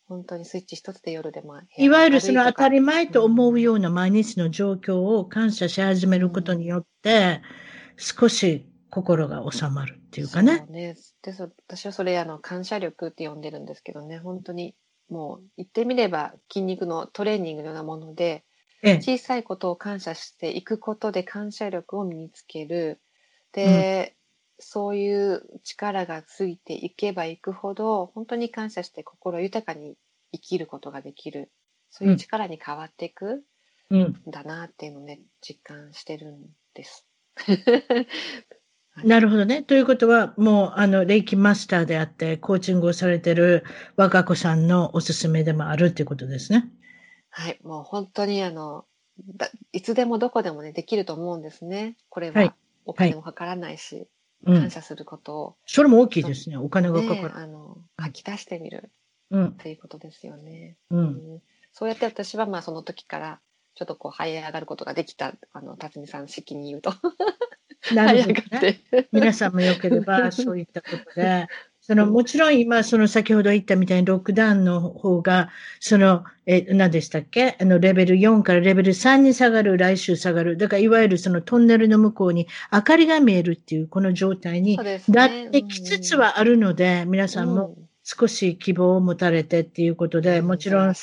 [0.08, 1.60] 本当にスイッチ一つで夜でも。
[1.78, 7.42] いわゆるその当たり前と思うような毎日の状況を感謝し始めることによって、
[7.98, 10.60] 少し心が収まるっていうかね。
[10.60, 11.34] そうねで
[11.68, 14.20] 私はそれあの感謝力って呼んでるんですけどね。
[14.20, 14.74] 本当に
[15.10, 18.46] もう言ってみれば筋肉のトレーニングのようなもので、
[18.84, 23.02] ええ、小さいことを感謝していくことで感謝力を身につける。
[23.52, 24.16] で、
[24.58, 29.98] うん、そういう力がついていけばいくほど本当に感謝して心豊かに
[30.32, 31.52] 生きることができる。
[31.90, 33.44] そういう力に変わっていく
[33.94, 37.06] んだなっていうのをね、実感してるんです。
[39.04, 39.62] なるほどね。
[39.62, 43.66] ということは、もう、あの、霊気マスターであって、コーチングをされてる
[43.98, 46.70] 若子さんのおすすめでもあるっていうことですね。
[47.30, 47.60] はい。
[47.64, 48.86] もう本当に、あの、
[49.74, 51.98] いつでもどこでもね、できると思うんですね。
[52.10, 52.56] これは、
[52.86, 54.08] お金もかからないし、
[54.46, 56.58] はい、感謝することを、うん、それも大きいですね。
[56.58, 57.22] お金がかかる。
[57.24, 58.92] ね、あの、書き出してみる。
[59.32, 59.46] うん。
[59.48, 60.78] っていうことですよね。
[60.92, 61.00] うん。
[61.00, 61.42] うん、
[61.74, 63.42] そうやって私は、まあ、その時から、
[63.74, 66.94] ちょっとこう、這い上がることができた、あの、辰巳さん式に言うと。
[67.94, 68.80] なるほど、ね、
[69.12, 71.48] 皆さんもよければ、そういったことで、
[71.82, 77.58] その、もちろん今、その先ほど言ったみたいにロックダウンの方が、その、え、何でしたっけ？
[77.62, 80.58] あの、レベル4からレベル3に下がる、来週下がる。
[80.58, 90.94] だから、いわゆるそのトンネルの向こうに明かりが見えるっていう、この状態になってきつつはあるので、で皆さんも少し希望を持たれてっていうことで、もちろん、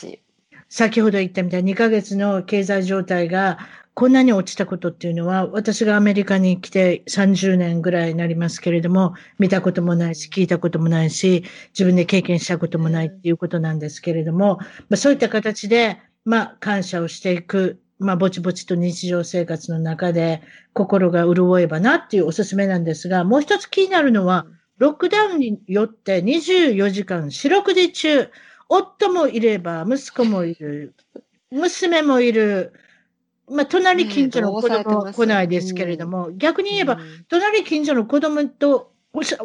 [0.69, 3.59] 先ほど言ったみたいに2ヶ月の経済状態が
[3.95, 14.57] こんなに落ちたことっていうのは、私がアメリカに来て30年ぐらいになりますけれども、見たこともないし、聞いたこともないし、自分で経験したこともないっていうことなんですけれども、
[14.89, 24.47] まあ、そういった形で、まあ、感謝をしていく、まあ、ぼちぼちと日常生活の中で心が潤えばなっていうおすすめなんですが、もう一つ気になるのは、
[24.79, 28.31] ロックダウンによって24時間四六時中、
[28.71, 30.95] 夫もいれば、息子もいる、
[31.51, 32.73] 娘もいる、
[33.53, 38.93] まあ、隣近所の子供は来ないですけれども、逆に言えば、隣近所の子供と、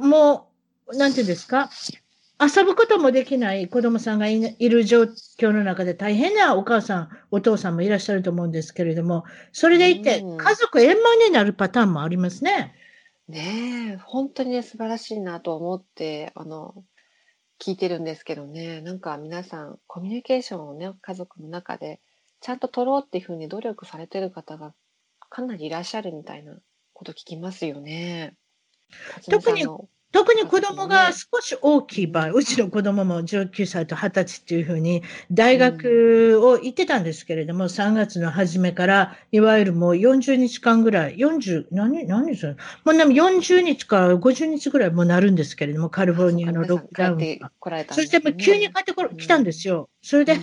[0.02, 0.50] も
[0.88, 1.70] う、なんていうんですか、
[2.39, 4.39] 遊ぶこともできない子供さんがい
[4.70, 5.04] る状
[5.39, 12.76] 況の中で大変なお母さん、お父さんもいらっしゃると思うんですけれども、それでいて、家族円満になるパターンもありますね。
[13.28, 16.84] ねえ、本当にね、素晴らしいなと思って、あの、
[17.60, 22.00] 聞いてるんですけどね、なんか皆さん、コミュニケーションをね、家族の中で、
[22.39, 24.73] ちゃんと取ろうっていうふうに努力されてる方が
[25.30, 26.58] かなりいらっしゃるみたいな
[26.93, 28.36] こと聞きますよね。
[29.30, 29.65] 特に
[30.12, 47.52] 特に子供が少し大きい場合、うちの子供も19歳と20歳っていうふうに、大学を行ってたんですけれども、3月の初めから、いわゆるもう40日間ぐらい、40、何、何日もう40日か50日ぐらいもなるんですけれども、カリフォルニアのロックダウンが。
[47.91, 49.89] そして急に帰ってこ、来たんですよ。
[50.02, 50.36] それで、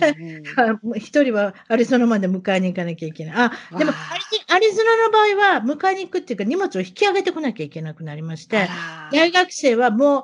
[0.95, 3.35] 一人はアリゾナまで迎えに行かなきゃいけない。
[3.35, 3.91] あ、でも
[4.47, 8.69] アリゾナの場合は迎えに行くっていうか荷物を引き上げてこなきゃいけなくなりまして、
[9.11, 10.23] 大学生はもう、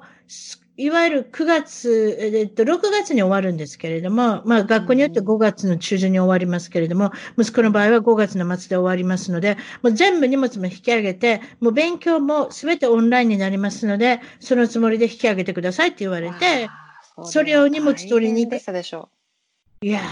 [0.77, 16.69] いわゆる9月、えっと、6月に終わるんですけれども、まあ学校によって5月の中旬に終わりますけれども、息子の場合は5月の末で終わりますので、もう全部荷物も引き上げて、もう勉強もすべてオンラインになりますので、そのつもりで引き上げてくださいって言われて、
[17.23, 18.71] それを荷物取りに行く。
[18.71, 19.09] でしょ
[19.81, 19.85] う。
[19.85, 20.03] いやー、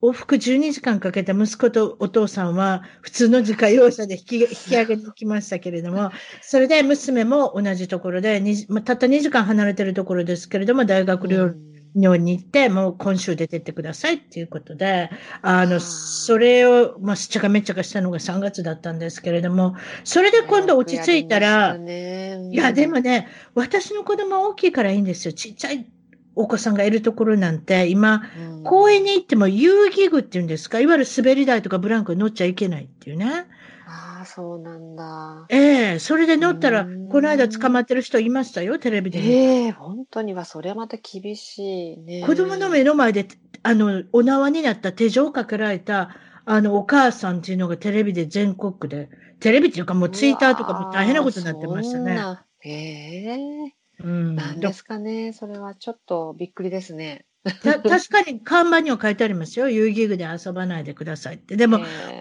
[0.00, 15.10] 往復12時間かけた息子とお父さんは普通の自家用車で引き引き上げに来ましたけれども、 それで娘も同じところで、またった2時間離れてるところですけれども、大学寮に行って、もう今週出てってくださいっていうことで、
[15.42, 25.32] あの、それを、まあ、しっちゃかめっちゃかしたのが3月だったんですけれども、それで今度落ち着いたら、いや、でもね、私の子供は大きいからいいんですよ。
[25.32, 25.86] ちっちゃい
[26.38, 33.46] お子さんがいるところなんて、今、うん、公園に行っても遊戯具っていうんですか、いわゆる滑り台とかブランコに乗っちゃいけないっていうね。
[33.88, 35.46] ああ、そうなんだ。
[35.48, 39.18] ええー、それで乗ったら、この間捕まってる人いましたよ、テレビで。
[39.18, 42.24] ええー、本当には、それはまた厳しいね。
[42.24, 43.26] 子供の目の前で、
[43.64, 49.08] あの、お縄になった手錠をかけられた、あの、お母さんっていうのがテレビで全国区で、
[49.40, 52.16] テレビっていうかもうツイッターとかも大変なことになってましたね。
[52.60, 55.32] へえうん、なんですかね。
[55.32, 57.24] それはちょっとびっくりですね。
[57.62, 59.70] た確かに看板には書いてありますよ。
[59.70, 61.56] 遊戯具で遊ばないでくださいって。
[61.56, 61.80] でも、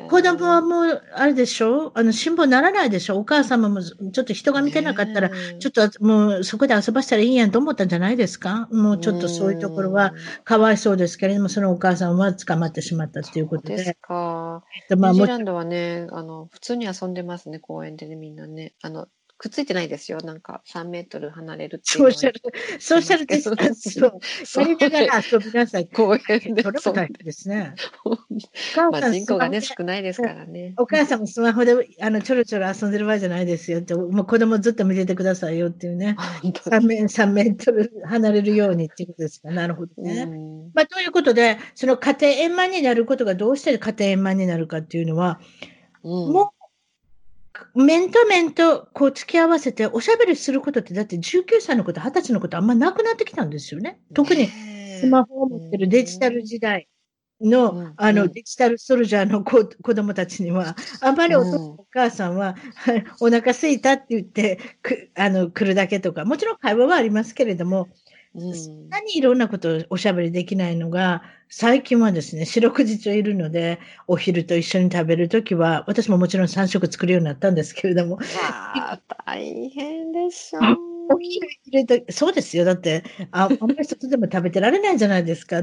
[0.10, 1.92] 子供はもう、あれでしょ？
[1.96, 3.18] あの、辛抱ならないでしょ？
[3.18, 8.70] お母様も、ちょっと人が見てなかったら、ちょっともうそこで遊ばせたらいいやんと思ったんじゃないですか？
[8.72, 10.14] もうちょっとそういうところは
[10.46, 13.76] かわいそうですけれども、そのお母さんは捕まってしまったっていうことで。
[13.76, 14.64] ですか。
[14.98, 18.76] まあ、ニュージーランドはね、あの、普通に遊んでますね、公園でね、みんなね。
[18.82, 20.20] あの、くっついてないですよ。
[20.22, 22.42] なんか3メートル離れるっていうソーシャル、
[22.80, 24.04] ソーシャルディスタンス。
[24.06, 24.20] を
[24.62, 25.88] やりながら遊びなさい。
[25.88, 26.64] 公園で。
[26.64, 27.74] それも大変ですね。
[28.92, 30.74] まあ人口がね、少ないですからね。
[30.78, 34.26] お母さんもスマホで、あの、ちょろちょろ遊んでる場合じゃないですよって、もう。
[34.26, 35.96] 子供ずっと見ててくださいよっていう。
[35.96, 36.16] ね。
[36.44, 38.76] 3メ3メートル離れるよう。
[38.76, 39.10] にっていう。
[39.10, 39.52] ことですか。
[39.52, 40.26] なるほどね。
[40.74, 41.12] まあ、という。
[41.12, 43.58] ことで、その家庭円満になることがどう。
[43.58, 45.08] して家庭円満になるかっていう。
[45.08, 45.40] のは、
[46.04, 46.08] う。
[46.10, 46.54] ん、も
[47.76, 54.00] 面と面とこう付き合わせておしゃべりすることって、だって19歳のこと、20歳のことあんまなくなってきたんですよね。
[54.14, 56.88] 特にスマホを持ってるデジタル時代
[57.42, 62.56] の、あの、デジタルソルジャーの子子供たちには、あんまりお父さん、お母さんは、
[63.22, 67.90] お腹すいたって言って、くあの、来るだけとか、もちろん会話はありますけれども、
[68.34, 78.20] そんなにいろんなことをおしゃべりできないのが、最近はですね、四六時中いるので、お昼と一緒に食べるときは、私ももちろん3食作るようになったんですけれども。
[78.44, 80.88] あ大変でしょう。
[81.10, 82.66] お昼入れて、そうですよ。
[82.66, 85.62] だって、ああんまり外でも食べてられないじゃないですか。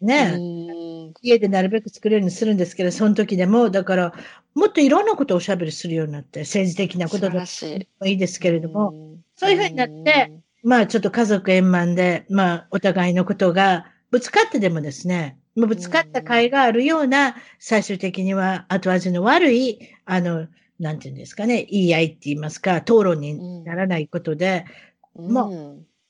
[0.00, 4.14] ね家でなるべく作れるようにするんですけど、その時でも、だから、
[4.54, 10.32] もっといろんなことをおしゃべりするようになって、政治的なことでもいいですけれども、そういうふうになって、
[10.62, 20.48] まあちょっと家族円満で、まあお互いのことがぶつかってでもですね、ぶつかった甲斐があるような、最終的には後味の悪い、あの、
[20.78, 24.64] なんていうんですかね、言い合いって言いますか、討論にならないことで、
[25.14, 25.48] うん、まあ、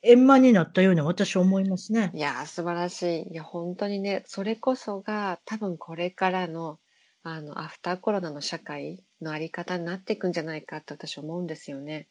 [0.03, 2.11] 円満になったように私は思いますね。
[2.15, 3.33] いや、素晴らしい。
[3.33, 6.79] いや、本当にね、それこそが多分これからの、
[7.23, 12.09] あの、アフターコロナの社会のあり方になっていくんじゃないかって私思うんですよね。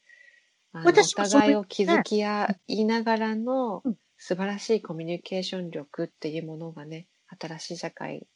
[0.72, 3.82] あのお互いを気づき合いながらの
[4.18, 7.08] 素晴らしいコミュニケーション力っていうものがね、
[7.40, 8.28] 新しい社会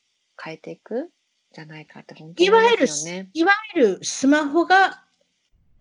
[0.41, 1.11] 変えていく
[1.53, 2.45] じゃないかって本当にね。
[2.45, 2.87] いわゆる、
[3.33, 5.03] いわゆるスマホが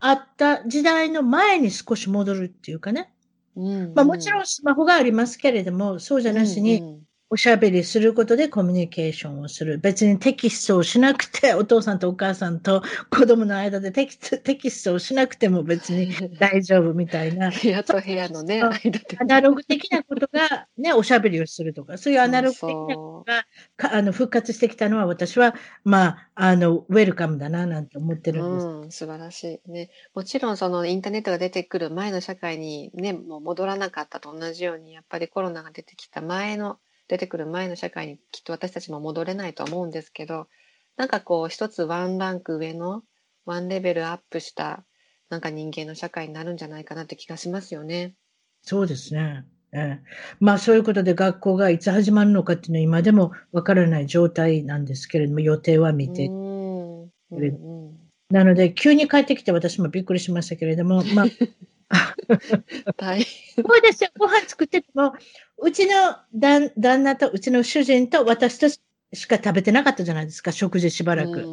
[0.00, 3.14] あった時代の前に少し戻るっていうかね。
[3.56, 7.01] うん、うん、まあもちろんスマホがありますけれども、そうじゃなしに、うんうん
[7.32, 9.78] おしゃべりすることでコミュニケーションをする。
[9.78, 17.48] 別にテキストをしなくて、 お父さんとお母さんと子供の間でテキストテキストをしなくても別に大丈夫みたいな。
[17.62, 19.00] 部屋と部屋のね、間で。
[19.18, 23.46] アナログ的なことが、ね、おしゃべりをするとか、そういうアナログ的なことが
[23.78, 25.54] かあの復活してきたのは私は、
[25.84, 28.66] まあ、あの、ウェルカムだな、なんて思ってるんです。
[28.66, 29.70] うん、素晴らしい。
[29.70, 29.88] ね。
[30.12, 36.78] もちろんそのインターネットが出てくる前の社会にね、もう戻らなかったと同じように、やっぱりコロナが出てきた前の
[37.12, 40.48] 出てくる前の社会にきっと私たちも戻れないと思うんですけど
[40.96, 43.02] なんかこう一つワンランク上の
[43.44, 44.82] ワンレベルアップした
[45.28, 48.14] なんか人間の社会になるんじゃないかなって気がしますよね。
[48.62, 49.44] そうですね。
[49.74, 50.02] ええ、
[50.40, 56.26] まあそういうことで学校がいつ始まるのかっていうのは今でもわからない状態なんですけれども予定は見て。
[56.26, 57.98] うんうん、
[58.30, 61.26] なので急に帰ってきて私もびっくりしましたけれども、まあ
[62.96, 63.64] 大変。
[63.64, 64.10] そうですよ。
[64.18, 65.14] ご飯作ってても、
[65.58, 68.68] うちの旦旦那とうちの主人と私と
[69.14, 71.46] しか食べてなかったじゃないですか、食事しばらく。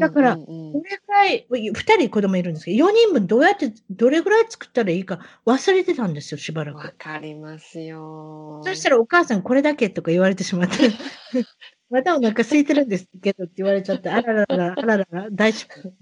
[0.00, 0.42] だから、ど
[0.82, 6.78] れくらい、二人子供いるんですけど、四人分どうやって、どれぐらい作ったらいいか忘れてたんですよ、しばらく。
[6.78, 8.62] わかりますよ。
[8.64, 10.76] そしたらお母さんこれだけとか言われてしまって。
[11.92, 15.92] まだお腹空いてるんですけどって言われちゃって、あららら、 あららら、大丈夫。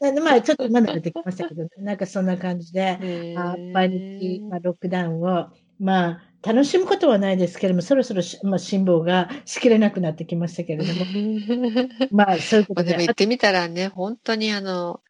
[0.20, 5.48] まあ、ちょっとまだ出てきましたけど、 なんかそんな感じで、あ毎日、まあ、ロックダウンを、
[5.80, 11.88] まあ、楽しむことはないですけれども、そろそろ、まあ、辛抱がしきれなくなってきましたけれども。
[12.10, 12.90] まあ、そういうことで。
[12.90, 15.00] でも言ってみたらね、本当にあの、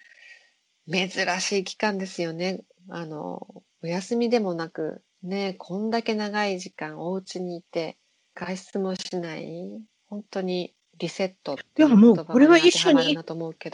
[0.89, 1.09] 珍
[1.41, 2.61] しい期間ですよね。
[2.89, 7.99] あの、お休みでもなく、ね、こんだけ長い時間お家にいて、
[8.39, 9.69] 外出もしない、
[10.09, 13.19] 本当にリセットっていう言葉が一緒に、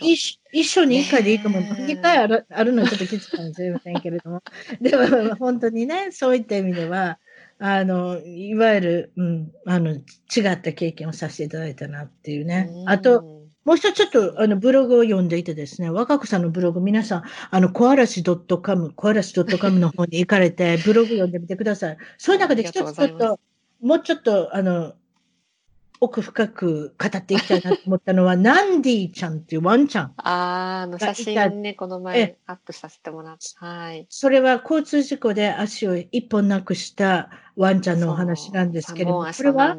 [0.00, 1.62] 一一緒に一回でいいと思う。
[1.86, 4.42] 二回あるあるのはちょっときついかもしれませんけれども。
[4.80, 7.18] でも、本当にね、そういった意味では、
[7.58, 10.00] あの、いわゆる、うん、あの、違
[10.52, 12.70] った経験をさせていただいたなっていうね。
[12.86, 13.22] あと、
[13.64, 21.96] もう一つちょっと、あの、ブログを読んでいてですね、若子さんのブログ、皆さん、あの、小嵐 .com、小嵐 .com の方に行かれて、ブログ読んでみてください。
[22.18, 23.40] そういう中で一つちょっと、
[23.80, 24.94] もうちょっと、あの、
[26.00, 30.04] 奥深く語っていきたいなと思ったのは、ナンディちゃんっていうワンちゃん。
[30.16, 33.46] ああ、あの写真ね、この前アップさせてもらって。
[33.56, 34.06] はい。
[34.10, 39.78] それは交通事故で足を一本なくしたワンちゃんのお話なんですけれども、これは、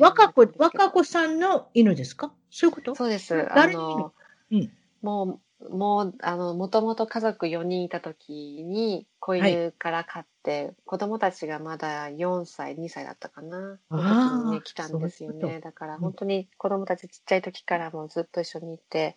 [0.00, 2.32] 若子、若子さんの犬ですか？
[2.50, 2.94] そういうこと？
[2.94, 3.48] そうです。
[3.54, 4.12] 誰の
[4.50, 4.70] 犬、うん、
[5.00, 5.40] もう、
[5.70, 13.80] もう、あの、もともと家族4人いた時に、子犬から飼って、はい、子供たちがまだ4歳、2歳だったかな。
[13.94, 15.60] その時にね、来たんですよね。
[15.60, 19.14] だから本当に子供たちちっちゃい時からもずっと一緒にいて、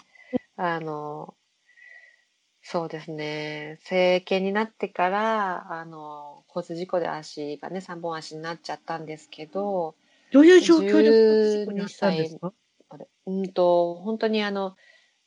[0.57, 1.37] あの、
[2.61, 3.77] そうですね。
[3.81, 9.95] 成犬になってから、あの、交通事故で足がね、3本足になっちゃったんですけど、
[10.31, 12.53] どういう状況で交通事故になったんですか？
[13.27, 14.75] うんと、本当にあの、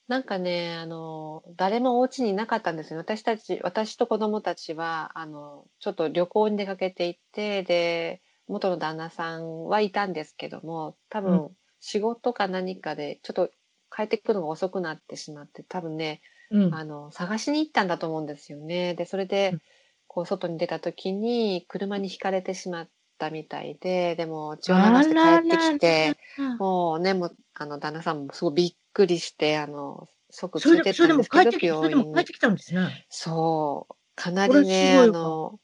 [0.08, 2.98] なんかね、あの、誰もお家にいなかったんですよ。
[2.98, 11.50] 私たち、私と子供たちは、あの、ちょっと旅行に出かけていって、で、元の旦那さんはいたんですけども、多分、
[11.80, 13.50] 仕事か何かで、ちょっと
[13.94, 18.94] 帰ってくるのが遅くなってしまって、多分ね、うん、あの、探しに行ったんだと思うんですよね。
[18.94, 19.58] で、それで、
[20.06, 22.88] こう、外に出た時に、車にひかれてしまっ
[23.18, 26.16] たみたいで、でも、血を流して帰ってきて、
[26.58, 32.14] もうね、もう、あの、旦那さんもすごいびっくりして、あの、即連れてったんですけど、病院に。
[32.14, 33.06] 帰ってきたんですね。
[33.08, 33.94] そう。
[34.16, 35.60] かなりね、あの、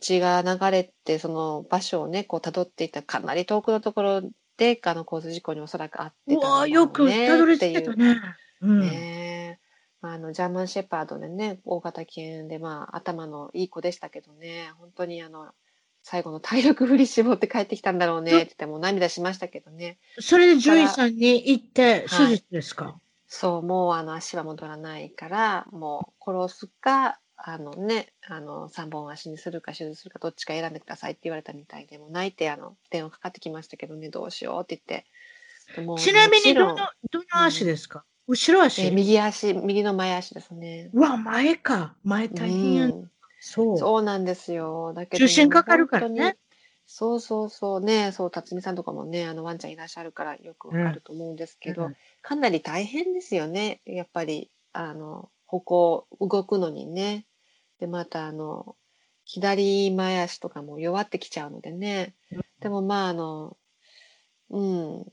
[0.00, 4.22] 血が流れて、その場所をね、こう辿っていったかなり遠くのところ
[4.56, 6.40] で、あの、交通事故におそらくあってたね。
[6.42, 8.20] うわよく辿り着けたね。
[8.60, 9.60] うん、ね
[10.02, 15.52] あの、ジャーマンシェパードでね、大型犬で、まあ、頭のいい子でしたけどね、本当にあの、
[16.02, 19.98] 最後の体力振り絞って帰ってきたんだろうねって言っても涙しましたけどね。
[20.18, 22.94] それで獣医さんに行って手術ですか、はい、
[23.26, 35.06] そう、もうあの足は戻らないから、もう殺すか、あのね、あの、3本足にするか手術するかどっちか選んでくださいって言われたみたいで、も泣いてあの、電話かかってきましたけどね、どうしようって言って。
[36.02, 36.76] ちなみにどの、
[37.10, 40.90] どの足ですか、うん、後ろ足、え右足、右の前足ですね。
[40.92, 41.94] うわ、前か。
[42.02, 43.10] 前大変や、うん
[43.40, 43.78] そう。
[43.78, 44.92] そうなんですよ。
[44.94, 46.36] だけど、ね、かかるからね。
[46.92, 53.80] そうそうそうね、そう、辰巳さんとかもね、あのワンちゃんいらっしゃるからよくわかると思うんですけど、うんかなり大変ですよね。
[53.86, 57.26] やっぱり、あの、歩行、動くのにね。
[57.78, 58.76] で、また、あの、
[59.24, 62.14] 左前足とかも弱ってきちゃうのでね。
[62.58, 63.56] でもまあ、あの、
[64.50, 65.06] うん、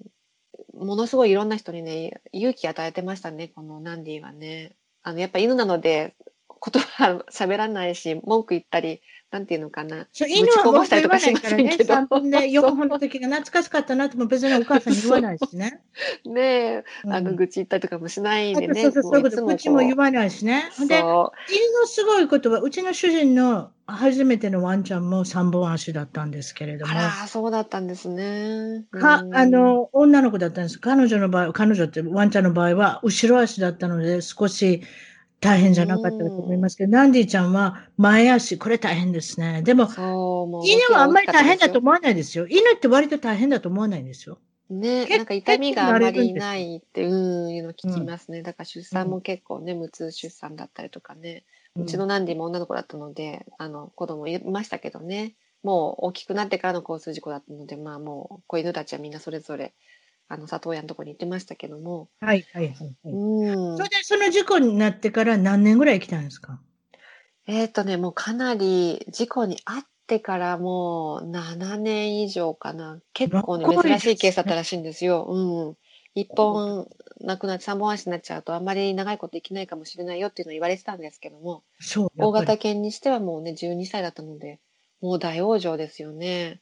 [0.74, 4.76] ものすごいいろんな人にね、勇気与えてましたね、このナンディはね。
[5.04, 6.16] あの、やっぱ犬なので、
[6.60, 10.08] 言葉喋らないし、文句言ったり、なんていうのかな。
[10.14, 15.82] そう犬は文句言わないからね、3分で4分の時が懐かしかったなっても別にお母さんに言わないしね。
[16.26, 18.82] ねえ、あの、愚痴言ったりとかもしないでね。
[18.84, 20.70] そうそう、そういう愚痴も言わないしね。
[20.80, 21.28] で、犬の
[21.86, 26.92] すごいことは、うちの主人の初めてのワンちゃんも3本足だったんですけれども。
[26.92, 28.86] あら、そうだったんですね。
[28.92, 30.80] か、あの、女の子だったんです。
[30.80, 34.82] 彼女の場合、彼女ってワンちゃんの場合は、後ろ足だったので、少し、
[35.40, 39.62] 大変じゃなかったと思いますけど、ナンディちゃんは前足、これ大変ですね。
[39.62, 39.86] でも、
[40.64, 42.48] 犬はあんまり大変だと思わないですよ。
[42.48, 44.40] 犬って割と大変だと思わないんですよ。
[44.70, 48.42] ね、なんか痛みがあまりないって、うん、いうの聞きますね。
[48.42, 51.44] だから出産も結構ね、無痛出産だったりとかね。
[51.76, 55.36] うちのナンディも女の子だったので、あの、子供いましたけどね。
[55.64, 59.74] もう大きくなってからの交通事故だったので、まあもう、子犬たちはみんなそれぞれ
[60.30, 62.10] あの、里親のとこに行ってましたけども。
[62.22, 62.96] はい、はい、はい。
[63.06, 63.78] うん。
[63.78, 66.60] それで、その事故になってから何年ぐらい来たんですか？
[67.46, 73.02] えっ、とね、もうかなり、事故に遭ってからもう7年以上かな。
[73.14, 75.26] 結構ね、珍しいケースだったらしいんですよ。
[75.30, 75.78] うん。
[76.16, 76.90] 一本
[77.22, 81.64] 亡くなって三本足になっちゃうとあんまり長いことできないかもしれないよっていうのを言われてたんですけども。
[81.80, 82.12] そう。
[82.18, 84.60] 大型犬にしてはもうね、12歳だったので、
[85.02, 86.62] もう大往生ですよね。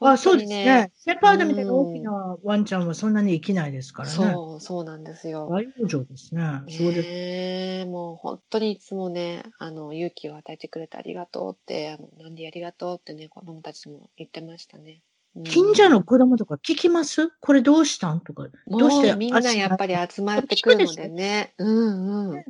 [0.00, 0.90] あ、そうですね。
[0.94, 4.40] セパードみたいな大きなワンちゃんはそんなに生きないですからね。
[4.40, 5.46] そう、そうなんですよ。
[5.48, 6.42] 大往生ですね。
[6.68, 7.08] そうです。
[7.10, 15.02] ねもう本当にいつもね、あの、勇気を与えてくれてありがとうって、あの、なんでありがとうってね、子供たちも言ってましたね。
[15.44, 17.30] 近所の子供とか聞きます？
[17.40, 18.48] これどうしたんとか。
[18.66, 21.54] どうしてみんなやっぱり集まってくるのでね。
[21.58, 22.44] うんうん。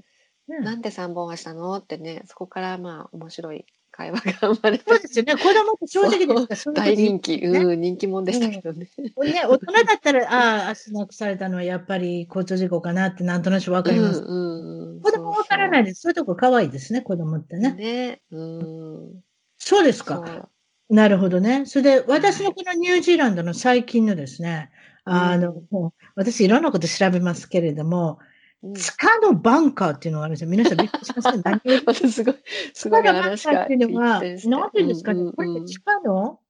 [0.60, 1.76] なんで3本はしたの？
[1.76, 3.66] ってね、そこからまあ面白い
[3.98, 5.34] 会話が生まれそうですよね。
[5.34, 8.88] 子供って正直で大人気、うん、人気者でしたけどね。
[9.16, 14.20] うん、ね、大人だったら、ああ、足なくされたのはやっぱり交通事故かなってなんとなくわかります。
[14.20, 16.02] うんうん、子供わからないです。
[16.02, 17.72] そういうとこ可愛いですね、子供ってね。
[17.72, 18.22] ね。
[18.30, 19.20] うん。
[19.56, 20.48] そうですか。
[20.88, 21.66] なるほどね。
[21.66, 24.70] それで、私のこのニュージーランドの最近のですね、
[25.02, 28.20] あの、もう私いろんなこと調べますけれども、
[28.62, 30.50] 地下のバンカーっていうのがあるんですよ。
[30.50, 31.42] 皆さんびっくりしません？
[31.46, 32.34] 何をすごい、
[32.74, 33.64] すごい話が。
[33.64, 36.40] っていうのは、なんていうんですかね、これ地下の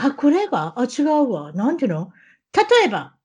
[0.00, 1.52] 隠れ家あ、違うわ。
[1.52, 2.12] なんていうの
[2.54, 3.15] 例えば、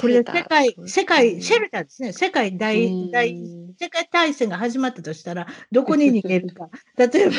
[0.00, 2.12] これ世界、世界、シェルターですね。
[2.12, 3.28] 世界大、大、
[3.78, 6.68] 世界大戦が始まったとしたら、どこに逃げるか。
[6.98, 7.32] 例えば、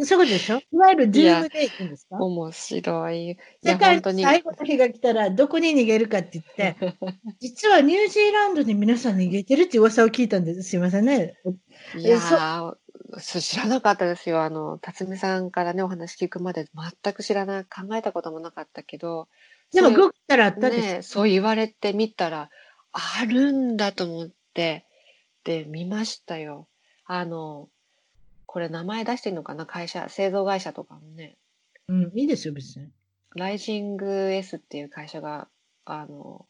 [0.06, 0.58] そうでしょ？
[0.72, 2.16] いわゆるドゥームデイって言うんですか？
[2.16, 3.36] 面白い。
[3.62, 6.76] 世界最後の日が来たら、どこに逃げるかって言って、
[7.40, 10.62] 実はニュージーランドに皆さん逃げてるって噂を聞いたんです。
[10.62, 11.34] すいませんね。
[11.96, 12.74] いやー、
[13.40, 14.42] 知らなかったですよ。
[14.42, 16.66] あの、辰巳さんからね、お話聞くまで
[17.02, 19.28] 全く知らない、考えたこともなかったけど、
[19.72, 21.02] でも、ググったらあったですね。
[21.02, 22.50] そう言われてみたら、
[22.92, 24.86] あるんだと思って、
[25.44, 26.68] で、見ましたよ。
[27.04, 27.68] あの、
[28.46, 29.66] これ名前出していいのかな？
[29.66, 31.36] 会社、製造会社とかもね。
[31.88, 32.88] うん、いいですよ、別に。
[33.34, 35.48] ライジング S っていう会社が、
[35.84, 36.46] あの、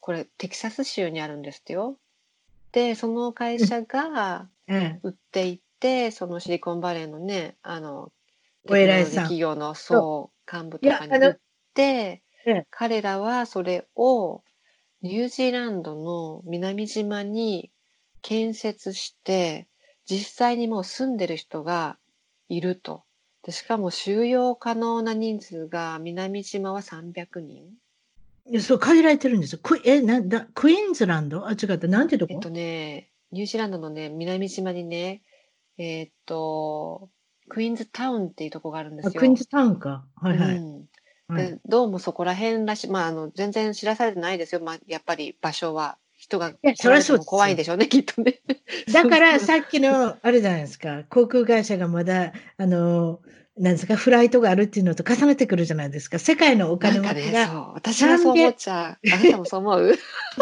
[0.00, 1.98] これテキサス州にあるんですよ。
[2.72, 4.48] で、その会社が
[5.02, 8.10] 売っていて、うん、そのシリコンバレーのね、あの、
[8.68, 9.14] お偉いさん。
[9.24, 11.36] 企業の、そう、幹部とかに売っ、
[12.70, 14.42] 彼らはそれを
[15.02, 17.70] ニュージーランドの南島に
[18.22, 19.68] 建設して、
[20.06, 21.98] 実際にもう住んでる人が
[22.48, 23.04] いると。
[23.44, 27.64] でしかも収容可能な人数が南島は300人。
[28.46, 29.60] いや、そう、限られてるんですよ。
[29.62, 31.46] クえ、なんだ、クイーンズランド？
[31.46, 31.86] あ、違った。
[31.86, 32.34] なんてとこ？
[32.34, 35.22] えっとね、ニュージーランドのね、南島にね、
[35.76, 37.10] えー、っと、
[37.48, 39.12] クイーンズタウンっていうとこがあるんですよ。
[39.12, 40.06] クイーンズタウンか。
[40.16, 40.56] はいはい。
[40.56, 40.87] うん、
[41.36, 44.60] でどうもそこら辺らし、まあ、あの、全然知らされてないですよ。
[44.62, 45.98] まあ、やっぱり場所は。
[46.18, 46.52] 人が
[47.24, 48.40] 怖いでしょうね、きっとね。
[48.92, 53.20] だから、さっきの、あれじゃないですか、航空会社がまだ、あの、
[53.60, 56.18] なんですか、フライトがあるっていうのと重ねてくるじゃないですか。
[56.18, 57.46] 世界のお金持ちが。
[57.46, 57.72] そう。
[57.74, 59.12] 私はそう思っちゃう。
[59.12, 59.92] あなたもそう思う？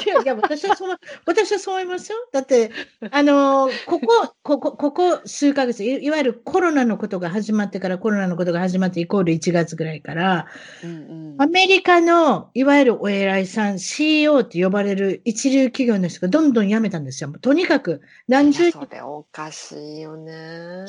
[0.04, 2.18] いや、いや、私はそう、私はそう思いますよ。
[2.32, 2.70] だって、
[3.10, 10.46] あの、ここ、ここ、ここ数ヶ月い、いわゆるコロナのことが始まってから、コロナのことが始まってイコール1月ぐらいから、
[10.84, 17.32] うんうん、アメリカの、いわゆるお偉いさん、CEO って呼ばれる一流企業の人がどんどん辞めたんですよ。
[17.40, 18.80] とにかく、何十人。
[18.80, 20.84] それおかしいよね。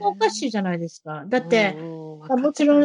[0.00, 1.24] おかしいじゃないですか。
[1.32, 2.84] だって、もちろん、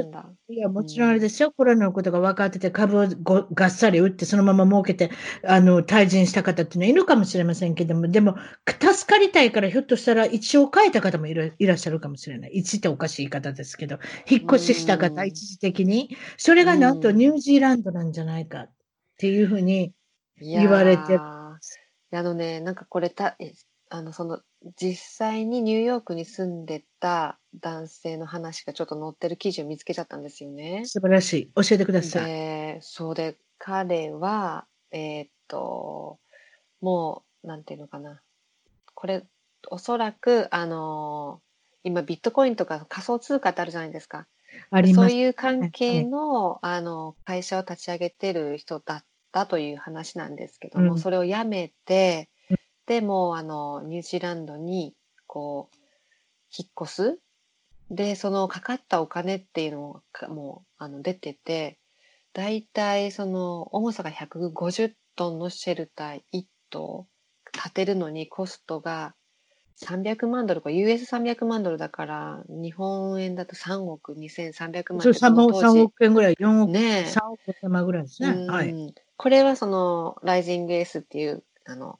[0.49, 1.51] いや、もちろんあれですよ。
[1.51, 5.11] コロナのことが分かってて、株をごがっさり打って、そのまま儲けて、
[5.43, 12.51] あの、退陣した方っていうのはいるかもしれませんけども、でも、助かりたいから、ひょっとしたら、一応変えた方もいらっしゃるかもしれない。
[12.53, 16.15] 一っておかしい言い方ですけど、引っ越しした方、一時的に。
[16.37, 18.69] それがなんとニュージーランドなんじゃないかっ
[19.17, 19.91] ていうふうに
[20.39, 21.19] 言われてる。
[21.19, 23.35] あのね、なんかこれた、
[23.89, 24.41] あの、その、
[24.75, 30.83] 実際にニューヨークに住んでた男性の話がちょっと載ってる記事を見つけちゃったんですよね。
[30.85, 31.51] 素晴らしい。
[31.55, 32.25] 教えてください。
[32.25, 36.19] で、そうで、彼は、えー、っと、
[36.81, 38.21] もう、なんていうのかな。
[38.93, 39.25] これ、
[39.69, 41.41] おそらく、あの
[41.83, 44.27] 今ビットコインとか仮想通貨ってあるじゃないですか。
[44.71, 45.09] あります。
[45.09, 52.29] そういう関係の、あの、会社を立ち上げてる人だったという話なんですけども、うん、それをやめて、
[52.87, 54.95] でもあのニュージーランドに
[55.27, 55.77] こう
[56.57, 57.19] 引っ越す。
[57.89, 61.79] でそのかかったお金っていうのがもうあの出てて
[62.33, 67.07] だいたいその重さが150トンのシェルター1棟
[67.53, 69.15] 建てるのにコストが
[69.81, 81.99] 300万ドルか US300 万ドルだから日本円だと3億2300万そう 3, 億円ぐらい4億、ね、3億円ぐらいですね、はい、これはそのライジングエースっていうあの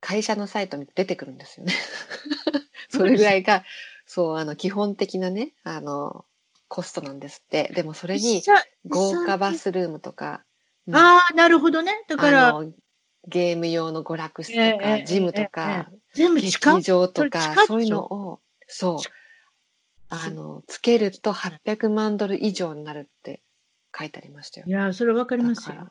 [0.00, 1.72] 会社のサイトに出てくるんですよね。
[2.88, 3.64] それぐらいが、
[4.06, 6.24] そう、あの、基本的なね、あの、
[6.68, 7.70] コストなんですって。
[7.74, 8.42] でもそれに、
[8.86, 10.44] 豪華バスルームとか。
[10.92, 12.04] ああ、なるほどね。
[12.08, 12.60] だから、
[13.28, 18.98] ゲーム用の娯楽室とか、ジムとか、全部劇場とか、そういうのを、そう、
[20.08, 23.42] あの、つけると800万ドル以上になるって
[23.96, 24.66] 書いてありましたよ。
[24.68, 25.88] いや、それわかりますよ。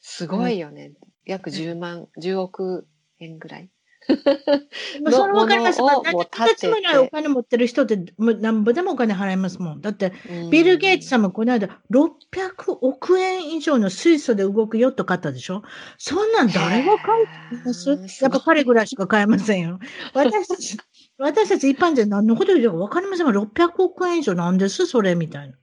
[0.00, 0.92] すごいよね。
[1.26, 2.86] 約10万、10億
[3.20, 3.70] 円ぐらい。
[4.08, 5.78] それわかります。
[5.78, 9.80] だって、つぐらいお金持ってる人って、なんぼでもお金払いますもん。
[9.80, 10.12] だって、
[10.50, 15.62] ビル・ゲイツさんもこの間、600億円以上の水素で動くヨット買ったでしょ
[15.98, 17.14] そんなん誰が買
[17.50, 17.90] います
[18.22, 19.78] やっぱ彼ぐらいしか買えませんよ。
[20.14, 20.78] 私たち、
[21.18, 25.54] 私たち一般人何のこと言うかわかりませんが、600億円以上なんですそれみたいな。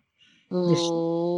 [0.69, 0.81] でし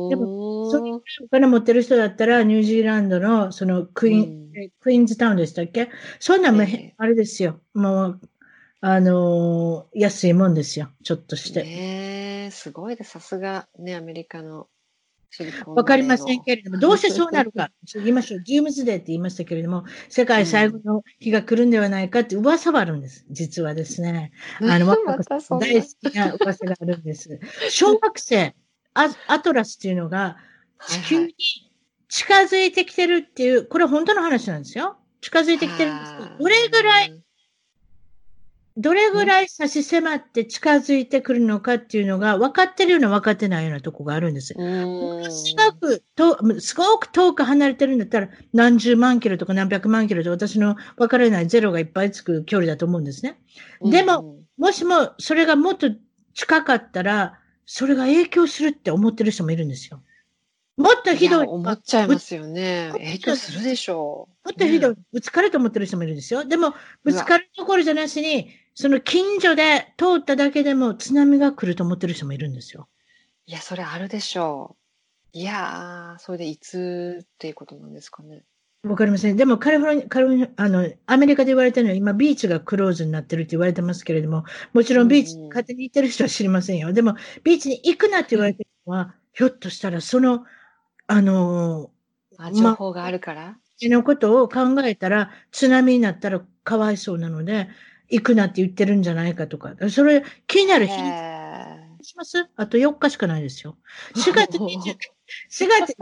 [0.09, 5.89] でも、そういうお金持ってる人だったら、ニュージーランドの、そのクイーン、クイーンズタウンでしたっけ？
[6.20, 6.63] そんなも、
[6.97, 7.61] あれですよ。
[7.74, 8.22] もう、
[8.82, 10.89] あのー、安いもんですよ。
[11.03, 11.63] ちょっとして。
[11.63, 14.68] ねすごいで、さすが、ね、アメリカの
[15.68, 17.70] わかりませんけれども、どうしてそうなるか。
[17.93, 18.43] 言いましょう。
[18.43, 23.26] ジームズデーって言いましたけれども、世界最後の日が来るんではないかって噂はあるんです。
[23.30, 24.32] 実はですね。
[24.61, 27.39] あの、若子さん大好きな噂があるんです。
[27.70, 28.55] 小学生、
[28.93, 30.38] アアトラスっていうのが
[30.88, 31.36] 地球に
[32.09, 34.97] 近づいてきてるっていう、これ本当の話なんですよ。
[35.21, 37.23] 近づいてきてるんですけど、どれぐらい、
[38.78, 44.53] どれぐらい差し迫って近づいてくるのかっていうのが分かってるような分かってないようなとこがあるんです。
[44.53, 44.67] すご
[45.80, 53.39] くと、すごく遠く離れてるんだったら何十万キロとか何百万キロと私の分からないゼロがいっぱいつく距離だと思うんですね。
[53.82, 55.89] でも、もしもそれがもっと
[56.36, 60.03] 近かったら、それが影響するって思ってる人もいるんですよ。
[60.78, 61.47] もっとひどい。
[61.47, 62.89] 思っちゃいますよね。
[62.93, 64.47] 影響するでしょう。
[64.47, 64.95] もっとひどい。
[65.11, 66.45] ぶつかると思ってる人もいるんですよ。
[66.45, 72.88] でも、ぶつかるところじゃなしに、その近所で通っただけでも津波が来ると思ってる人もいるんですよ。
[73.47, 74.78] いや、それあるでしょ
[75.34, 75.38] う。
[75.38, 78.43] いやー、それでいつっていうことなんですかね。
[78.84, 79.36] わかりません。
[79.36, 86.93] でもカリフォルニア、カリフォルニア、あの、アメリカで言われてるのは今ビーチがクローズになってるって言われてますけれども、もちろんビーチ勝手に行ってる人は知りませんよ。
[86.93, 90.45] でも、ビーチに行くなって言われてるのは、ひょっとしたらその、
[91.07, 97.69] あのー、情報があるから、ま、のことを考えたら、津波になったらかわいそうなので、
[98.09, 100.93] 行くなって言ってるんじゃないかとか、それ気になる日
[102.03, 102.49] します？
[102.55, 103.77] あと4日しかないですよ。
[104.15, 104.97] 4月20
[105.49, 105.95] 4月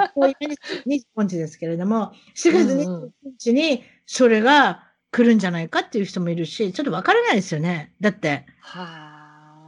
[0.85, 7.93] 25日ですけれども、4月25日にそれが来るんじゃないかっていう人もいるし、ちょっとわからないですよね。
[8.01, 8.45] だって、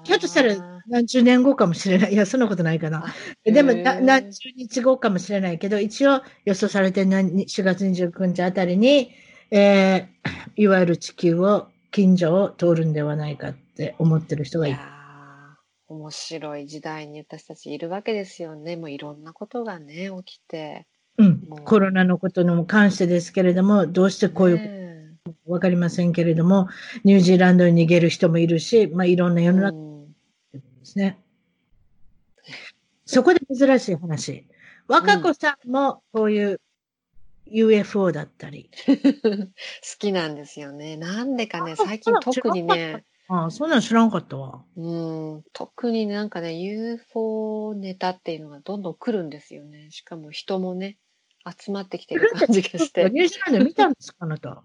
[0.04, 0.56] ひょっとしたら
[0.90, 2.14] 何十年後かもしれない。
[2.14, 3.06] いや、そんなことないかな。
[3.44, 9.12] でも何十日後かもしれないけど、一応予想されて4月29日あたりに、
[9.52, 14.78] えー、いわゆる地球を、近所を通るんではないかって思ってる人がいる。
[15.88, 18.76] 面白い時代に私たちいるわけですよね。
[18.76, 20.86] もういろんなことがね、起きて。
[21.18, 21.42] うん。
[21.64, 25.18] コロナのことにも関してですけれども、どうしてこういう
[25.48, 26.68] わかりませんけれども、
[27.04, 29.87] ニュージーランドに逃げる人もいるし、まあいろんな世の中
[30.88, 31.20] ですね。
[33.06, 34.48] そこで珍しい話。
[34.88, 36.62] 若子さんもこういう
[37.46, 38.70] UFO だったり。
[38.86, 39.50] 好
[40.00, 40.98] きなんですよね。
[40.98, 44.64] なんでかね、最近特にね、ああ、そんなの知らんかったわ。
[44.78, 45.44] うん。
[45.52, 49.92] 特になんかね、UFO ネタっていうのがどんどん来るんですよね。
[49.92, 50.98] しかも人もね、
[51.46, 53.10] 集まってきてる感じがして。
[53.10, 54.64] ニュージーランド見たんですか、あなた。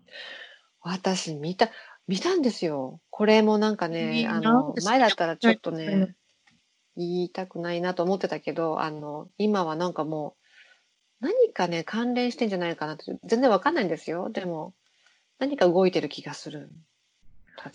[0.81, 1.71] 私見た、
[2.09, 3.01] 見たんですよ。
[3.11, 6.15] これもなんかね、あの、前だったらちょっとね、
[6.97, 10.37] 言いたくないなと思ってたけど、あの、今はなんかも
[11.21, 14.31] う、何かね、関連してんじゃないかなって、全然わかんないんですよ。
[14.31, 14.75] でも、
[15.39, 16.71] 何か動いてる気がする。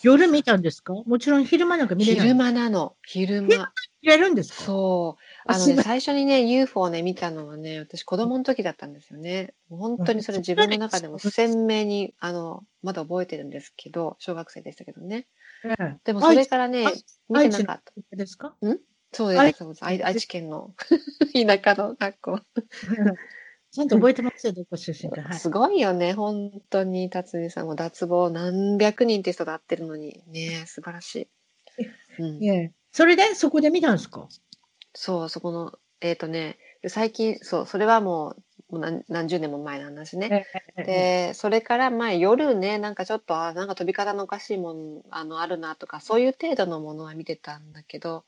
[0.03, 2.95] 夜見たんですかもちろん昼間なんか見れない昼間なの。
[3.05, 3.71] 昼間。
[4.07, 4.63] 見れるんですか？
[4.63, 5.23] そう。
[5.45, 9.53] あのね、最初にね、UFO をね、見たのはね、私子供の時だったんですよね。
[9.69, 15.27] 本当にそれ自分の中でも鮮明に、あの、まだ覚えてるんですけど、小学生でしたけどね。
[16.05, 16.85] でもそれからね、
[17.29, 17.93] 見てなかった。
[18.15, 18.55] ですか？
[18.65, 18.79] ん？
[19.13, 19.83] そうです。
[19.83, 20.73] 愛愛知県の
[21.33, 22.39] 田舎の学校。
[23.71, 25.21] ちゃんと覚えてますよ、どこ出身か。
[25.21, 31.27] はい、すごいよね、本当に、辰巳さんも脱帽何百人って人ってるのに、ね素晴らしい。
[32.23, 34.27] うん、いそれで、そこで見たんですか？
[34.95, 38.35] そう、そこの、えっ、ー、とね、最近、そう、それはも
[38.71, 40.47] う、もう何何十年も前の話ね。
[40.75, 48.25] で、それから前夜ね、なんかちょっと、あ、なんか飛び方のおかしいもん、あの、あるなとか、そういう程度のものは見てたんだけど、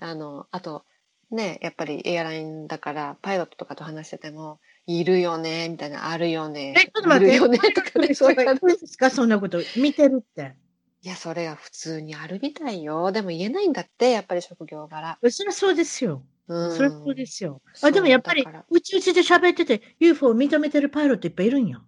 [0.00, 0.84] あの、あと、
[1.30, 6.74] ね、やっぱりエアラインだから、パイロットとかと話してても、いるよね、みたいな、あるよね。
[6.76, 7.34] え、ちょっと待って。
[7.34, 9.58] いるよね、とかね、 そういうですか、そんなこと。
[9.78, 10.54] 見てるって。
[11.04, 13.10] いや、それが普通にあるみたいよ。
[13.10, 15.18] でも言えないんだって、やっぱり職業柄。
[15.30, 16.22] そりゃそうですよ。
[16.46, 16.76] うん。
[16.76, 17.60] そりゃそうですよ。
[17.82, 21.80] あ、でもやっぱり、うちうちで喋ってて、UFO を認めてるパイロットいっぱいいるんや。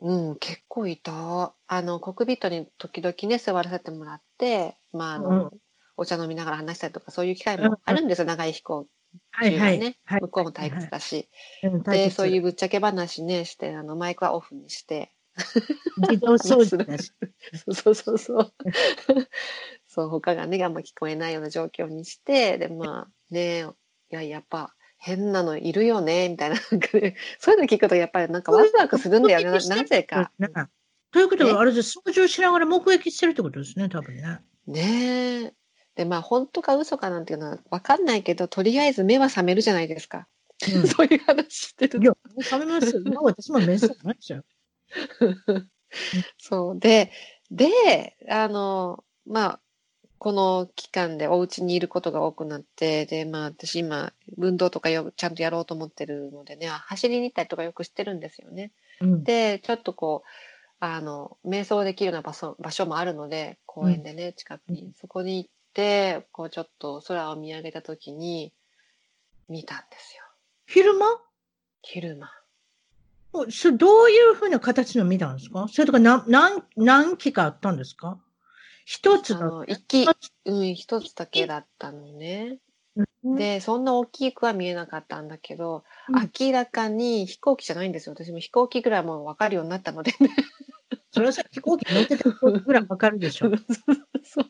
[0.00, 1.54] うん、結構いた。
[1.66, 5.50] あの、コックビットに時々ね、座らせてもらって、まあ、あの、うん、
[5.98, 8.86] お茶飲みながら話したりとか、そういう機会もあるんですよ、うん、長い飛行
[9.30, 9.96] はいはい。
[10.20, 11.28] 向こうも退屈だし。
[11.86, 15.12] で、そういうぶっちゃけ話ね、して、あの、マイクはオフにして、
[15.96, 17.12] 自動掃除だし。
[17.72, 18.54] そうそうそう。
[19.86, 23.66] そう、他がね、あんま聞こえないような状況にして、で、まあ、ね、
[24.10, 26.56] いや、やっぱ、変なのいるよね、みたいな。
[26.56, 30.32] そういうの聞くと、やっぱりなんかワクワクするんだよね、なぜか。
[31.12, 34.40] ということは、あれで操縦しながら目撃してるってことですね、多分ね。
[34.66, 35.54] ねえ。
[35.94, 40.26] で、まあ、本当か嘘かなんていうのはわかんないけど、とりあえず目は覚めるじゃないですか。
[40.74, 42.00] うん、 そういう話してる。
[42.00, 42.12] いや、
[42.42, 43.02] 覚めますよ。
[43.22, 44.44] 私も目覚めましたよ。
[46.38, 46.78] そう。
[46.78, 47.10] で、
[47.50, 49.60] で、あの、まあ、
[50.18, 58.72] この期間でお家にいることが多くなって、で、まあ私今、運動とかよちゃんとやろうと思ってるのでね、走りに行ったりとかよくしてるんですよね。
[59.00, 60.28] うん、で、ちょっとこう、
[60.80, 64.92] あの、瞑想できるような場所場所もあるので、公園でね、近くに。
[64.98, 68.52] そこに行って、こうちょっと空を見上げた時に、
[69.48, 70.24] 見たんですよ。
[70.66, 71.06] 昼間？
[71.82, 72.30] 昼間。
[73.50, 75.66] そどういうふうな形の見たんですか？
[75.68, 78.18] それとか何、何、何期かあったんですか？
[78.84, 80.06] 一つの一期、
[80.44, 82.58] うん、一つだけだったのね。
[83.24, 88.14] で、そんな大きくは見えなかったんだけど、うん、明らかに飛行機じゃないんですよ。
[88.14, 90.30] 私も飛行機ぐらいもう分かるようになったので、ね。
[91.12, 93.50] それはさ、飛行機乗ってたぐらい分かるでしょ。
[94.24, 94.44] そう。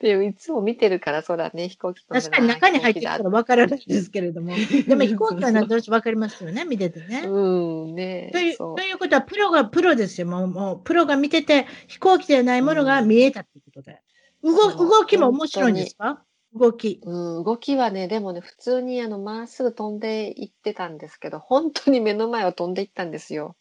[0.00, 4.54] でいつも見てるから、そうだね、飛行機確かに中に入ってきたら分からないですけれども。
[4.86, 7.22] でも飛行機は何となく分かりますよね、見ててね。
[7.26, 10.26] うん、ねというということは、プロがプロですよ。
[10.26, 14.00] もう、もうプロが見てて、飛行機ではないものが見えたってことで。
[14.42, 16.24] 動動きも面白いんですか？
[16.54, 17.00] 動き。
[17.04, 23.56] うん、動きはね、でもね、普通にあの、まっすぐ飛んでいってたんですけど、本当に目の前を飛んでいったんですよ。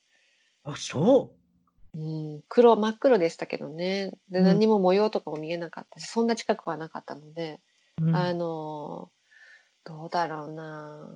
[0.63, 1.31] あ、そ
[1.93, 1.97] う？
[1.97, 4.11] うん、黒、真っ黒でしたけどね。
[4.29, 7.59] で、何も模様とかも見えなかったし、そんな近くはなかったので、
[8.01, 9.09] うん、あの、
[9.83, 11.09] どうだろうな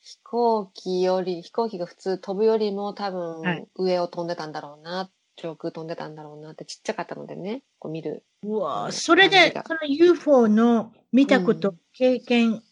[0.00, 5.10] 飛行機より、飛行機が普通飛ぶよりも多分上を飛んでたんだろうな、はい、
[5.42, 8.22] 上空飛んでたんだろうなってちっちゃかったのでね、こう見る。
[8.44, 12.62] うわそれで、その UFO の見たこと、うん、経験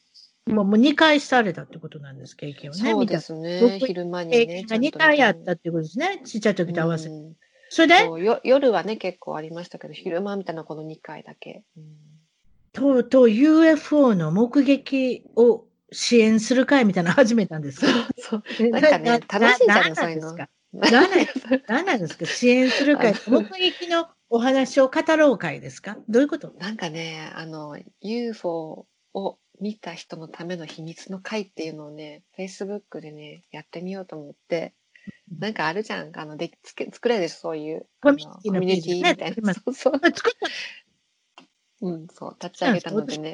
[0.46, 2.80] もうもう2回されたってことなんです、経験をね。
[2.80, 3.78] そうですね。
[3.80, 4.64] 昼間にね。
[4.68, 6.22] 2回あったってことですね。
[6.24, 7.14] ちっちゃい時と合わせて。
[7.68, 8.40] それで？
[8.44, 11.62] 夜はね、結構ありましたけど、昼間みたいなこの2回だけ。
[11.76, 11.84] うん、
[12.72, 17.86] とうとう UFO の目撃を支援する会みたいなの始めたんですか？
[18.18, 18.70] そう。
[18.70, 20.36] なんかね、 楽しいじゃん、そう
[20.72, 20.90] いうの。
[21.68, 22.26] 何なんですか？
[22.26, 23.14] 支援する会？
[23.28, 25.96] 目撃のお話を語ろう会ですか？
[26.08, 26.52] どういうこと？
[26.58, 34.74] なんかね、あの、UFO を見た人のための秘密の会っていうのをね、Facebook でね、やってみようと思って、
[35.38, 36.16] なんかあるじゃん。
[36.18, 37.86] あの、でつけ作れるでしょ、そういう。
[38.02, 39.54] コミュニティみたいな。
[39.54, 39.94] そうそう。
[39.94, 40.38] 作った。
[41.82, 43.32] うん、そう、立ち上げたのでね。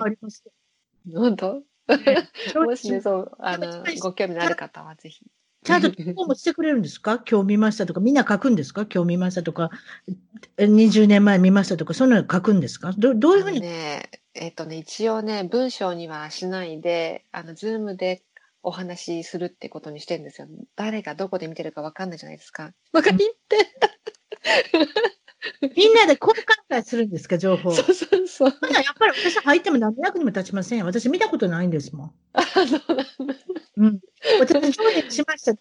[1.15, 1.63] 本当？
[2.65, 5.25] もしね、そう、あの、ご興味のある方はぜひ。
[5.67, 7.21] ちゃんと投稿もしてくれるんですか？
[7.29, 8.87] 今日見ましたとか、みんな書くんですか？
[8.93, 9.71] 今日見ましたとか、
[10.59, 12.93] 20年前見ましたとか、そんなの書くんですか？
[12.97, 13.61] どどういうふうに？
[13.61, 18.23] ね、えっ、とね、一応ね、文章にはしないで、あの、ズームで
[18.63, 20.47] お話しするってことにしてるんですよ。
[20.77, 22.73] 誰がどこで見てるかわかんないじゃないですか。
[22.93, 23.57] わかりって。
[25.77, 27.73] みんなで交換会するんですか、情報。
[27.73, 28.49] そうそうそう。
[28.49, 30.87] やっぱり私入っても何の役にも立ちませんよ。
[30.87, 32.13] 私見たことないんですもん。
[32.33, 32.85] あ、そうなんだ。
[33.77, 34.01] うん。
[34.41, 35.55] 私、去年しました。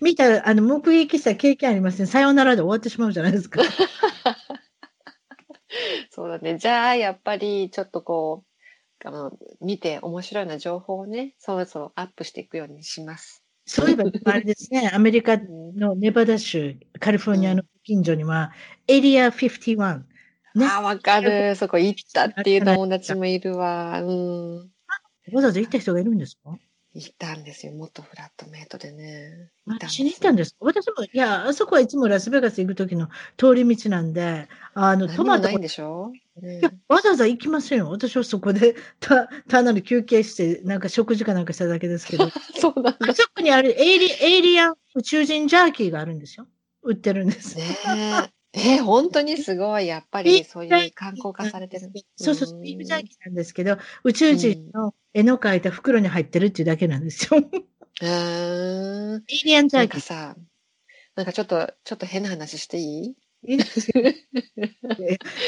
[0.00, 3.62] 見た、あの、目撃した経験ありません、さようならで終わってしまうじゃないですか。
[6.10, 6.58] そうだね。
[6.58, 8.44] じゃあ、やっぱり、ちょっとこ
[9.04, 13.44] う、あの、見て面白いな情報をね、そろそろアップしていくようにします。
[13.66, 18.52] そういえば、あれですね、アメリカのネバダ州、カリフォルニアの近所には、
[18.88, 20.04] エリア51。
[20.54, 21.54] ね、あ、わかる。
[21.54, 24.00] そこ行ったっていう友達もいるわ。
[24.02, 24.56] うん。
[25.32, 26.58] わざわざ行った人がいるんですか？
[26.92, 27.72] 行ったんですよ。
[27.72, 29.50] 元フラットメイトでね。
[29.88, 30.56] しに行ったんですか？
[30.60, 35.44] 私も、いや、あそこはいつもラスベガス行くときの通り道なんで、あの、トマト。
[35.44, 36.10] ないんでしょ、
[36.42, 37.90] ね、いや、わざわざ行きませんよ。
[37.90, 42.28] 私はそこで、 た、単なる休憩して、なんか食事かなんかしただけですけど。
[42.58, 42.98] そうなんだ。
[43.08, 46.48] あそこにあるエイリ、エイリアン宇宙人ジャーキーがあるんですよ。
[46.82, 47.56] 売ってるんです。
[47.56, 47.64] ね
[48.52, 48.76] え。
[48.76, 49.86] えー、本当にすごい。
[49.86, 51.90] やっぱりそういう観光化されてる。
[52.16, 57.40] そうそう、ビームジャーキーなんですけど、宇宙人の絵の描いた袋に入ってるっていうだけなんですよ。
[58.02, 59.24] うん。
[59.28, 60.12] エイリアンジャーキー。
[60.12, 60.36] なんかさ、
[61.16, 63.16] なんかちょっと、ちょっと変な話していい？
[63.42, 63.60] いい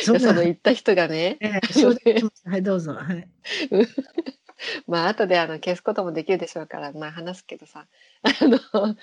[0.05, 1.37] その言った人がね。
[1.41, 2.95] えー、はい、どうぞ。
[2.95, 3.29] はい。
[4.87, 7.87] まあ、後であの消すこともできるでしょうから、まあ話すけどさ、
[8.23, 8.97] あの、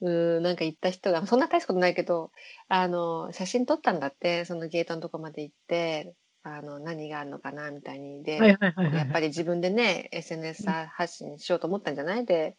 [0.00, 2.30] うん、なんか行った人が、そんな大したことないけど、
[2.68, 8.22] あの、写真撮ったんだって、そのゲートのとこまで行って、あの、何があるのかな、みたいに。
[8.22, 8.58] で、やっ
[9.10, 12.56] ぱり自分でね、SNS 発信しようと思ったんじゃないで、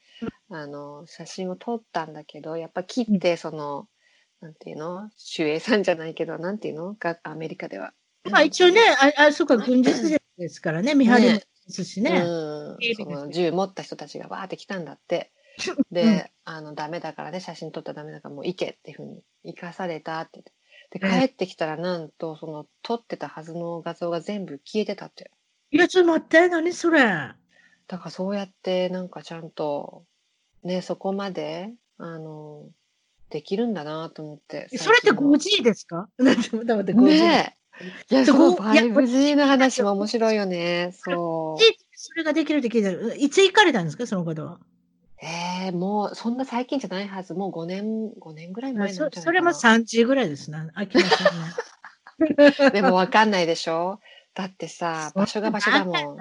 [0.49, 3.87] あの、写真を撮ったんだけど、やっぱ切って、その、
[4.41, 7.93] なんていうの守衛さんじゃないけど、なんていうのが、アメリカでは。
[8.29, 8.81] まあ一応ね、
[9.17, 12.11] あ、あそこは軍事施設ですからね、見張りですしね。
[12.11, 12.77] うん。
[12.95, 15.31] その銃持った人たちがわーって来たんだって。
[15.91, 20.43] で、あの、ダメだからね、写真撮ったらダメだからもう行けっていうふうに行かされたって
[20.91, 25.31] で、帰ってきたらなんと、その撮ってたはずの画像が全部消えてたって。
[25.71, 27.01] いや、ちょっと待って、何それ。
[27.01, 30.03] だからそうやってなんかちゃんと、
[30.63, 32.69] ね、そこまで、あの、
[33.29, 34.69] できるんだなと思って。
[34.77, 36.09] それって 5G ですか？
[36.17, 37.03] 待って待って、5G。
[37.05, 37.57] ね
[38.09, 40.91] いや、その 5G の話も面白いよね。
[40.93, 41.61] そう。
[41.93, 43.15] それができるって聞いてる。
[43.17, 44.59] いつ行かれたんですか、その方は。
[45.27, 47.33] ええもう、そんな最近じゃないはず。
[47.33, 49.23] もう5年、5年ぐらい前なんじゃないかな。
[49.23, 50.57] それも3時ぐらいですね。
[50.75, 51.53] 飽きませんね。
[52.73, 53.99] でもわかんないでしょ？
[54.33, 56.17] だってさ、場所が場所だもん。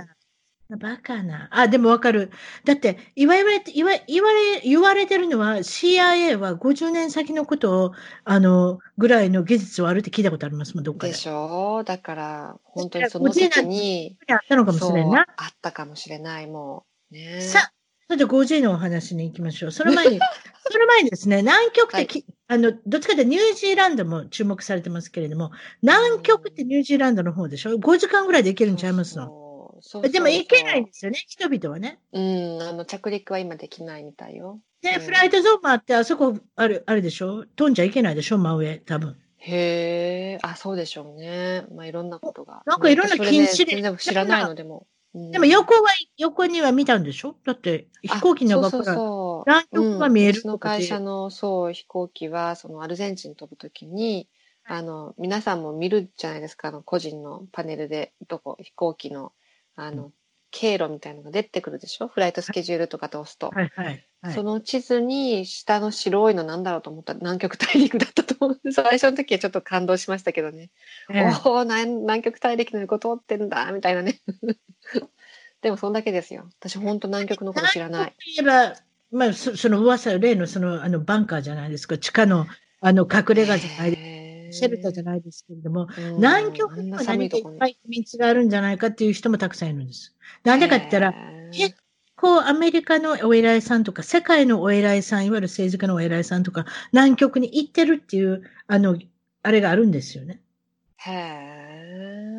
[0.69, 1.49] バカな。
[1.53, 2.31] あ、でもわかる。
[2.65, 7.93] だって、言われて、言わ言われ、言われてるのは CIA は50年先のことを、
[8.25, 11.13] あの、ぐらいの技術はあるって聞いたことありますもん、どっかで。
[11.13, 11.85] でしょ？
[11.85, 14.17] だから、本当にその時に。
[14.29, 15.25] あったのかもしれんな。
[15.37, 17.15] あったかもしれない、もう。
[17.15, 17.71] ねさ
[18.09, 19.73] それで 5G のお話に行きましょう。
[19.73, 20.19] その前に、
[20.71, 25.51] その前にですね、南極ってき、はい、あの、どっちかというとニュージーランドも注目されてますけれども、
[25.83, 29.79] 南極ってニュージーランドの方でしょ ?5 時間ぐらいで行けるんちゃいますの？
[29.81, 31.99] そうでも行けないんですよね、人々はね。
[32.13, 34.61] うん、あの、着陸は今できないみたいよ。
[34.83, 37.45] で、フライトゾーンもあって、あそこ、ある、あるでしょ？
[37.57, 38.39] 飛んじゃいけないでしょ？
[38.39, 39.17] 真上、多分。
[39.39, 41.67] へえ、あ、そうでしょうね。
[41.75, 42.63] まあ、いろんなことが。
[42.67, 43.75] なんかいろんな禁止で。
[43.75, 44.87] 全然知らないのでも。
[45.33, 47.37] でも横は、横には見たんでしょ？
[47.45, 48.99] だって飛行機の中から
[49.47, 54.29] 南極が見える、うん、の会社のそう飛行機はそのアルゼンチン飛ぶときに、
[54.67, 59.33] あの、皆さんも見るじゃないですか、あの個人のパネルで、どこ、飛行機の、
[59.75, 60.13] あの、
[60.51, 62.09] 経路みたいなのが出てくるでしょ？
[62.09, 63.51] フライトスケジュールとか通すと。
[63.51, 68.73] はいはい、はい、その地図に下の白いのなんだろうと思ったら南極大陸だったと思う。
[68.73, 70.71] 最初の時はちょっと感動しましたけどね。
[71.11, 74.21] えー、おお南極大陸の横通ってんだみたいなね。
[75.63, 76.49] でもそんだけですよ。
[76.61, 78.15] 私本当南極のこと知らない。
[78.37, 78.75] 言えば、
[79.11, 81.99] まあそその噂、例のそのあのバンカーじゃないですか。
[81.99, 82.47] 地下の
[82.81, 84.07] あの隠れ家じゃないですか。
[84.49, 85.89] シェルターじゃないですけれども、
[86.19, 90.15] 南極には何かいっぱい秘密があるんじゃないかっていう人もたくさんいるんです。
[90.45, 91.15] なんでかって言ったら、
[91.53, 91.77] 結
[92.17, 98.99] 構アメリカのお偉いさんとか、世界のお偉いさん、いわゆる政治家のお偉いさんとか、南極に行ってるっていう、あの、
[99.43, 100.43] あれがあるんですよね。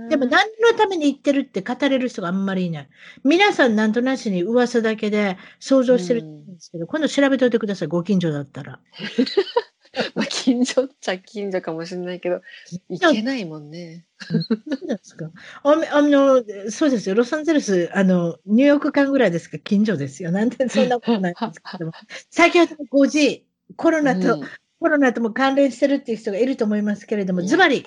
[0.09, 2.89] でも何のために行ってるって語れる人があんまりいない。
[3.23, 8.79] 皆さんなんとなしに噂だけで想像してるんですけど、今度調べといてください、ご近所だったら。
[10.15, 12.41] まあ、近所っちゃ近所かもしれないけど、
[12.89, 14.05] 行けないもんね。
[14.29, 15.31] そうですか。
[15.63, 17.15] ああの、そうですよ。
[17.15, 20.31] ロサンゼルス、あの、ニューヨーク間ぐらいですか、近所ですよ。
[20.31, 21.91] なんでそんなことないんですけども。
[22.29, 24.39] 最近は 5G、コロナと
[24.79, 27.85] コロナとも関連してるっていう人がいると思いますけれども、ズバリ、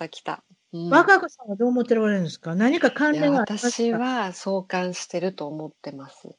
[0.89, 2.55] 若子さんはどう思っておられるんですか？
[2.55, 6.37] 何か関連は私は相関してると思ってます。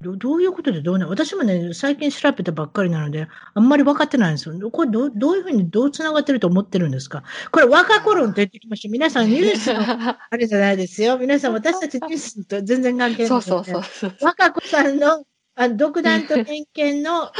[0.00, 4.70] どどういうことでどうな私もね、最近調べたばっかりなので、あんまり分かってないんですよ。
[4.70, 7.24] これどどういうふうにどう繋がってると思ってるんですか？
[7.50, 8.88] これ若子論と言ってきました。
[8.88, 9.80] 皆さんニュースの
[10.30, 11.18] あれじゃないですよ。
[11.18, 13.28] 皆さん私たち ニュースと全然関係ない。
[13.28, 15.24] そうそうそう若子さんの
[15.56, 17.32] あ独断と偏見のコ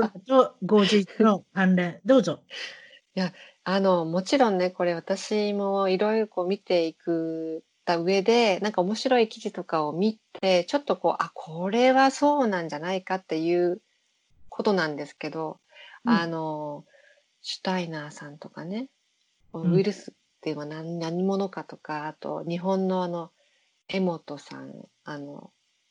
[0.00, 0.08] ロナ
[0.44, 2.38] と 5G の関連、どうぞ。
[3.16, 3.32] いや、
[3.64, 13.80] あの、もちろんね、これ私もいろいろこう見ていくた上で、なんか面白い記事とかを見て、ちょっとこう、あ、これはそうなんじゃないかっていう
[14.50, 15.58] ことなんですけど、
[16.04, 16.84] うん、あの、
[17.40, 18.88] シュタイナーさんとかね、
[19.54, 23.30] ウイルスっていうのは何,、何者かとか、あと日本のあの、
[23.88, 24.74] 江本さん、
[25.04, 25.50] あの、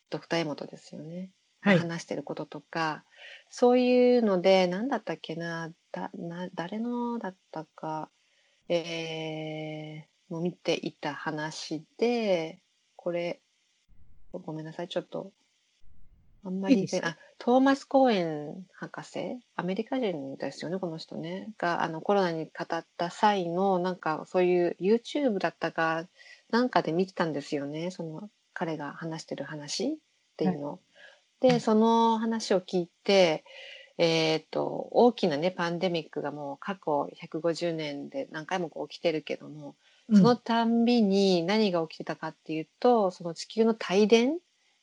[0.10, 1.32] ドクター江本ですよね。
[1.62, 3.04] はい、話してることとか、
[3.50, 8.10] そういうので、何だったっけな、だな誰のだったか、
[8.70, 12.60] えー、も見ていた話で、
[12.96, 13.40] これ、
[14.32, 15.32] ごめんなさい、ちょっと、
[16.44, 26.08] あんまり、あ、トーマス・コーエン博士、アメリカ人ですよね、この人ね、が、あの、コロナに語った際の、なんか、そういう YouTube だったか、
[26.50, 29.98] なんかで見てたんですよね、その、彼が話してる話っ
[30.38, 30.72] ていうの。
[30.72, 30.78] は
[31.42, 33.44] い、で、その話を聞いて、
[33.98, 39.76] えっ、ー、と、大きなね、パンデミックがもう過去150年で何回も起きてるけども、
[40.14, 44.38] そのたんびに何が起きてたかっていうと、その地球の帯電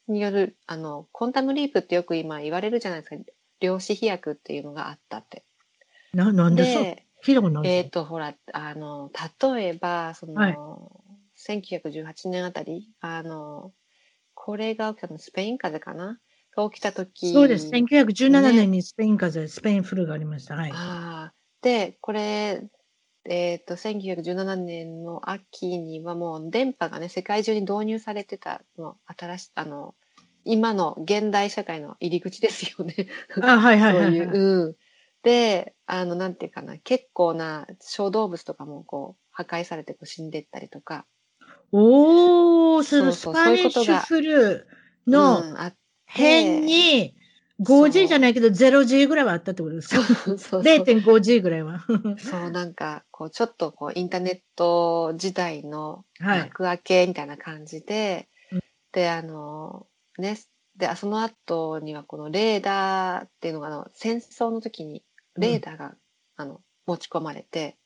[0.08, 3.22] による、あの、コンタムリープってよく今言われるじゃないですか。
[3.60, 5.44] 量子飛躍っていうのがあったって。
[6.12, 6.84] な、なんでそう
[7.24, 9.10] 聞いたことないえっ、ー、と、ほら、あの、
[9.54, 10.58] 例えば、その、はい、
[11.38, 13.72] 1918年あたり、あの、
[14.34, 16.18] これが起きたのスペイン風邪かな？
[16.54, 17.70] が起きた時そうです。
[17.70, 20.54] 1917年にスペイン風邪、ね、スペインフルがありました。
[20.54, 20.72] はい。
[20.74, 22.64] あで、これ、
[23.24, 29.94] えっ、ー、と、1917年の秋にはもう電波がね、世界中に導入されてたの、新し、あの、
[30.44, 32.94] 今の現代社会の入り口ですよね。
[33.42, 34.76] あ、はいはいはい、はい、そういう、うん。
[35.22, 41.06] で、あの、なんていうかな、結構な小動物とかもこう、破壊されてこう死んでったりとか。
[41.70, 44.66] おー、その Spanish flu
[45.06, 45.42] の
[46.06, 47.14] 辺に、
[47.62, 50.02] 5G じゃないけど 0G ぐらいはあったってことですか？
[50.14, 51.84] そうそう ?0.5G ぐらいは。
[52.18, 59.86] そう、なんか、こう、ちょっとこう、インターネット時代の幕開けみたいな感じで、はい、で、あの、
[60.18, 60.38] ね、
[60.76, 65.02] で、その後にはこのレーダーっていうのが、あの、戦争の時に
[65.36, 65.96] レーダーが、うん、
[66.36, 67.76] あの、持ち込まれて、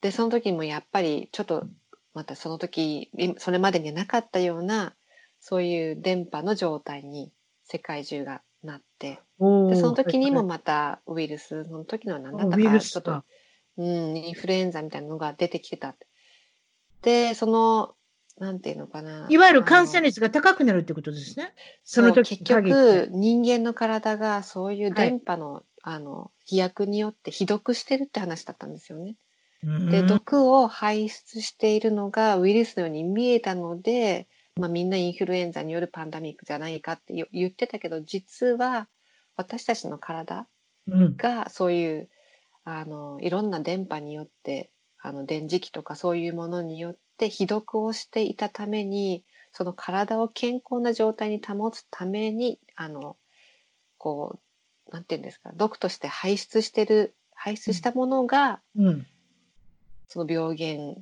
[0.00, 1.66] で、その時もやっぱりちょっと、
[2.14, 4.94] またその時、それまでにはなかったような、
[5.40, 7.32] そういう電波の状態に
[7.64, 13.24] 世界中がなって、でその時にもまたウイルス、その時のは何だったか、ちょっと、
[13.78, 15.94] うん、インフルエンザみたいなのが出てきてた。
[17.02, 17.94] で、その、
[18.38, 19.26] なんていうのかな。
[19.28, 21.52] いわゆる感染率が高くなるってことですね。
[21.84, 29.16] その時結局、人間の体がそういう電波の、はい、あの、飛躍によってひどくしてるって話だったんですよね。
[29.90, 34.26] で、毒を排出しているのがウイルスのように見えたので、
[34.56, 38.88] まあ、みんなインフルエンザによるパンダミックじゃないかって言ってたけど実は
[39.36, 40.46] 私たちの体
[40.88, 42.08] がそういう、
[42.66, 53.16] うん、あのいろんな電波によってあの電磁気とかそういうものによって被毒をしていたためにその体を健康な状態に保つためにあの
[53.98, 54.38] こ
[54.88, 59.06] うなんていうんですか毒として排出してる排出したものが、うん、
[60.08, 60.94] その病原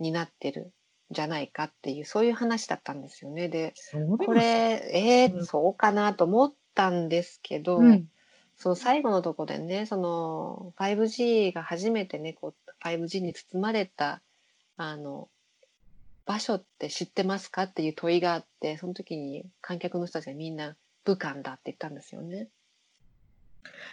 [0.00, 0.72] になってる
[1.10, 3.48] じゃないかっていう、そういう話だったんですよね。
[3.48, 3.74] で、
[4.18, 8.08] これ、えー、そうかなと思ったんですけど、うん、
[8.56, 14.20] その最後のとこでね、その 5G が初めてね、こう 5G に包まれた、
[14.76, 15.28] あの、
[16.24, 22.48] 場所って知ってますかっていう問いがあって、その時に観客の人たちがみんな武漢だって言ったんですよね。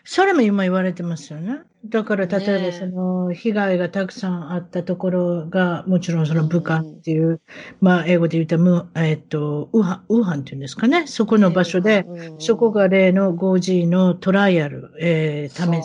[0.05, 1.61] それも今言われてますよね。
[1.86, 7.39] だから例えばその被害がたくさんあったところが、もちろんその武漢っていう、うん、
[7.80, 11.07] まあ英語で言ったむ、えっと、ウーハン、ウーハンっていうんですかね。
[11.07, 15.84] そこの場所で、うん、そこが例の 5G のトライアル、えー、試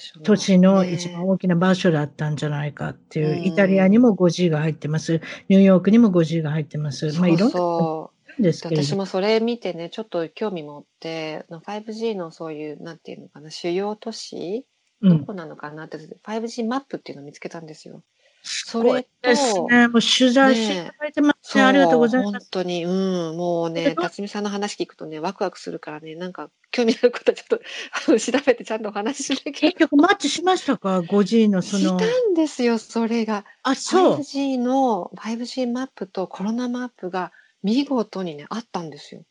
[0.00, 5.20] す都市の一番大きな場所だったんじゃないかっていう、イタリアにも 5G が入ってます。
[5.48, 7.12] ニューヨークにも 5G が入ってます。
[7.18, 8.15] まあいろんな。
[8.38, 14.66] ですけ私もそれ見てね、ちょっと興味持って、5G のそういう、なんていうのかな、主要都市、
[15.02, 18.02] どこなのかなって、うん、5G マップっていうのを見つけたんですよ。
[18.48, 19.88] それと、ですね。
[19.88, 21.64] もう取材していただいてますね。
[21.64, 22.32] ねありがとうございます。
[22.32, 23.36] 本当に、うん。
[23.36, 27.58] もうね、辰巳さんの話聞くとね、ワクワクするからね、なんか興味あることちょっ
[28.06, 29.70] と調べてちゃんとお話ししなきゃ。
[29.70, 31.98] 結局マッチしましたか ?5G のその。
[31.98, 33.44] したんですよ、それが。
[33.64, 34.18] あ、そう。
[34.18, 37.32] 5G の、5G マップとコロナマップが
[37.66, 39.24] 見事にね、あったんですよ。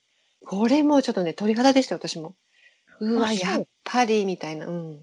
[0.45, 2.35] これもちょっとね、鳥肌でした、私も。
[2.99, 4.67] うわ、やっぱり、みたいな。
[4.67, 4.99] うん。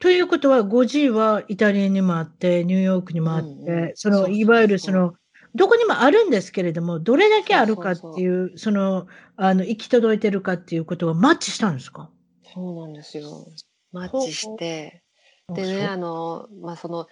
[0.00, 5.14] ということは 5G はイタリアにもあって、ニューヨークにもあって、うんうん、そのいわゆるその、
[5.54, 9.06] どこにもあるんですけれども、どれだけあるかっていう、その、
[9.36, 12.10] あの、行き届いてるかっていうことがマッチしたんですか？
[12.52, 13.46] そうなんですよ。
[13.92, 15.02] マッチして、
[15.54, 17.06] でね、あの、まあ、その、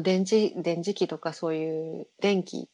[0.00, 2.68] 電池、電磁気とかそういう電気、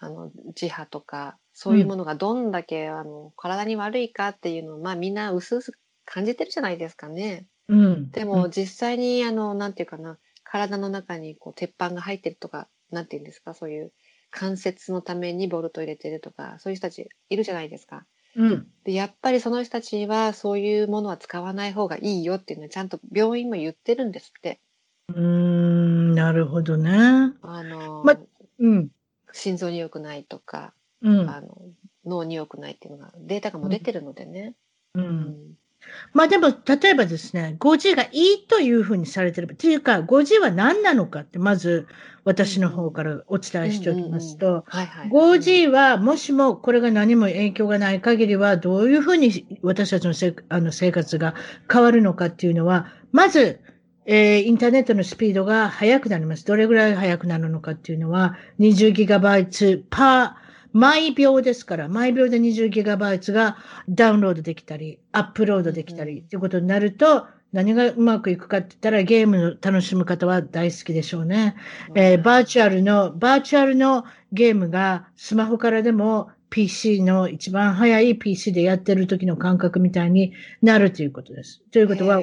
[0.00, 5.64] あの、磁波とか、そういうものがどんだけ、うん、あの、体に悪いかっていうのを、まあみんな薄々
[6.04, 7.46] 感じてるじゃないですかね。
[7.70, 13.92] うん、でも実際にあのなんていうかな体の中にこう鉄板が入ってるとかなんていうんですかそういう
[14.30, 18.04] 関節のためにボルト入れてるとかそういう人たちいるじゃないですか。
[18.36, 24.60] うん、でやっぱりその人たちはそういうものは使わない方がいいよっていうのはちゃんと病院も言ってるんですって。
[25.14, 26.90] うんなるほどね。
[27.42, 28.16] あの、ま
[28.60, 28.88] うん、
[29.32, 30.72] 心臓に良くないとか、
[31.02, 31.56] うん、あの
[32.04, 34.54] 脳に良くないっていうのがデータがもう出てるのでね。
[34.94, 35.36] うん、うん。
[36.12, 39.50] まあでも、例えばですね、5G がいいというふうにされてる。
[39.50, 41.86] っていうか、5G は何なのかって、まず
[42.24, 44.64] 私の方からお伝えしておきますと、
[45.10, 51.34] 5G はもしもこれが何も影響がない限りは、どういうふうに私たちのせあの生活が
[51.70, 53.60] 変わるのかっていうのは、まず、
[54.12, 56.44] えー、インターネットのスピードが速くなります。
[56.44, 60.40] どれぐらい速くなるのかっていうのは、20ギガバイツパー
[60.72, 63.56] 毎秒ですから、毎秒で 20GB が
[63.88, 71.54] ダウンロードできたり、アップロードできたりっていうことになると、何がうまくいくかって言ったらゲームの楽しむ方は大好きでしょうね。
[71.94, 80.32] えー、バーチャルの、バーチャルのゲームがスマホからでも PC の一番早い PC でやってる時の感覚みたいに
[80.62, 81.62] なるということです。
[81.70, 82.22] ということは、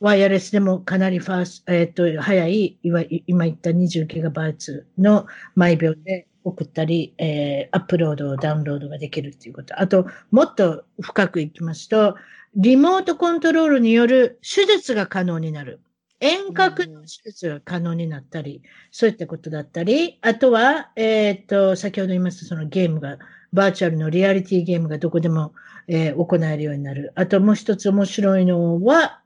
[0.00, 3.02] ワイヤレスでもかなりファースト、えっ、と、早い、今
[3.44, 9.80] 言った 20GB の毎秒で送ったり、えー、アップロード、ダウンロードができるっていうこと。
[9.80, 12.16] あと、もっと深くいきますと、
[12.54, 15.80] リモートコントロールによる手術が可能になる。
[16.20, 23.18] 遠隔の手術が可能になったり、そういったことだったり、あとは、えっ、と、先ほど言いましたそのゲームが、
[23.52, 25.52] バーチャルのリアリティゲームがどこでも、
[25.88, 27.12] えー、行えるようになる。
[27.14, 29.20] あともう一つ面白いのは、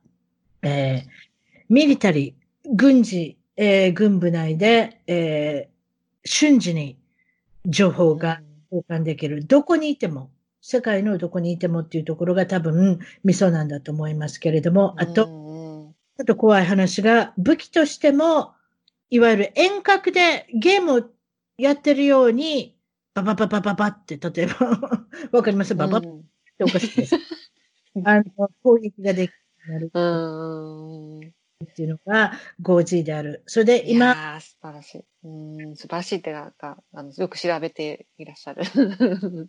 [0.62, 1.08] えー、
[1.68, 6.98] ミリタリー、軍事、えー、軍部内で、えー、瞬時に
[7.66, 8.40] 情報が
[8.70, 9.44] 交換できる。
[9.44, 10.30] どこにいても、
[10.62, 18.52] 世界のどこにいてもっていうところが多分、ミソなんだと思いますけれども、あと、ちょっと怖い話が、武器としても、
[19.08, 21.02] いわゆる遠隔でゲームを
[21.58, 22.76] やってるように、
[23.14, 25.74] ババババババって、例えば わかります？
[25.74, 26.08] ババって
[26.64, 27.16] おかしいです。
[28.04, 29.32] あの、攻撃ができ
[29.78, 29.90] る。
[29.92, 31.20] うん。
[31.20, 31.22] っ
[31.74, 33.42] ていうのが 5G である。
[33.46, 34.40] それで今。
[34.40, 35.04] 素晴らしい。
[35.24, 38.64] うん、素晴らしいってか、あのよく調べていらっしゃる。
[38.64, 39.48] 4G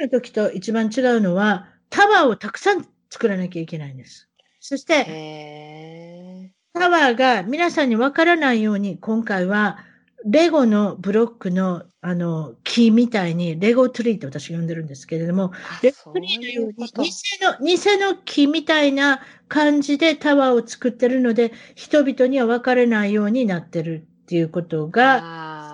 [0.00, 4.28] の時と一番違うのは、タワーをたくさん作らなきゃいけないんです。
[4.60, 9.78] そして、タワーが皆さんにわからないように、今回は、
[10.24, 15.52] レゴのブロックの、あの、木みたいに、レゴトリーって私呼んでるんですけれども、
[15.82, 17.10] レゴトリーのように、偽
[17.40, 25.26] の、偽の木みたいな感じでタワーを作ってるので、人々には分からないようになってるっていうことが、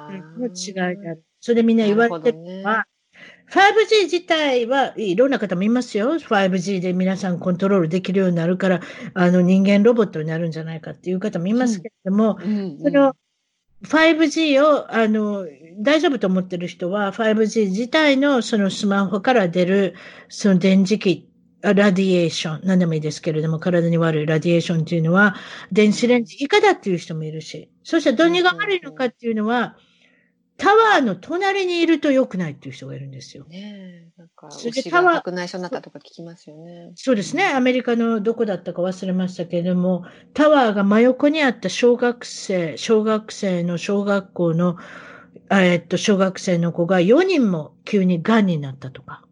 [0.09, 1.24] の違いである。
[1.40, 2.86] それでみんな言われてるのは、
[3.51, 6.14] 5G 自体はいろんな方もいますよ。
[6.14, 8.80] 5G で皆さんコントロールできるようになるから、
[9.14, 12.51] あの人間ロボットになるんじゃないかっていう方もいますけれども、うん。
[12.51, 12.59] うん。
[12.59, 13.14] うん、その
[13.83, 15.46] 5G を、あの、
[15.79, 19.95] 大丈夫と思ってる人は、5G 自体のそのスマホから出る、
[20.29, 21.29] その電磁気、
[21.63, 25.37] ラディエーション、何でもいいですけれども、体に悪いラディエーションっていうのは、
[25.72, 29.76] 電子レンジ以下だっていう人もいるし、そしてどれが悪いのかっていうのは、
[30.57, 33.45] タワーの隣にいると良くないっていう人がいるんですよ。
[33.49, 34.20] ねえ。
[34.20, 35.14] なんか、それでタワー。
[35.16, 36.92] 白内障になったとか聞きますよね。
[36.95, 37.46] そうですね。
[37.46, 40.04] アメリカのどこだったか忘れましたけれども、
[40.34, 44.76] タワーが真横にあった小学生、小学生の小学校の、
[45.50, 49.24] えっと、小学生の子が4人も急に癌になったとか。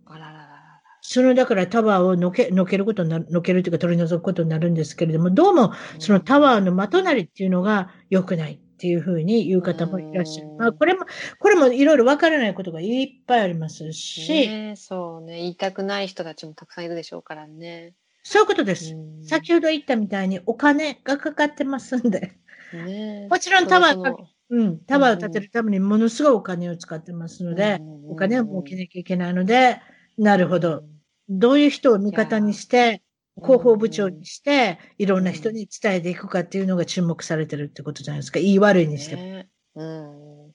[1.03, 8.61] その、だからタワーをのけ、のけることになる、のけるというか取り除くことになるんですけれども、どうも、そのタワーの真隣っていうのが良くない。
[8.81, 10.49] っていうふうに言う方もいらっしゃる。
[10.59, 11.05] まあ、これも、
[11.39, 14.49] これもいろいろわからないことがいっぱいありますし。
[14.49, 15.37] ね、そうね。
[15.37, 17.93] 言いたくない人たちもたくさんいるでしょうからね。
[18.23, 18.97] そういうことです。
[19.23, 22.33] 先ほど言ったみたいにお金がかかってますんで。
[22.73, 24.15] ね、もちろんタワー、
[24.49, 29.83] うん、タワーを建てるためにものすごいお金を使ってますので、お金を儲けなきゃいけないので、
[30.17, 30.85] なるほど。
[31.29, 33.03] どういう人を味方にして、
[33.37, 38.39] 広報部長にして、いろんな人に伝えていくかっていうのが注目されてるってことじゃないですか。
[38.39, 39.23] いい悪いにしても。
[39.23, 40.53] ね、うん。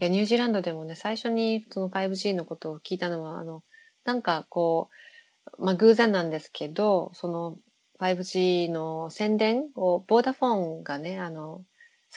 [0.00, 3.62] いや、ニュージーランドでもね、最初にその 5G のことを聞いたのは、あの、
[4.04, 4.90] なんかこ
[5.58, 7.56] う、まあ偶然なんですけど、その
[7.98, 11.62] 5G の宣伝を、ボーダフォンがね、あの、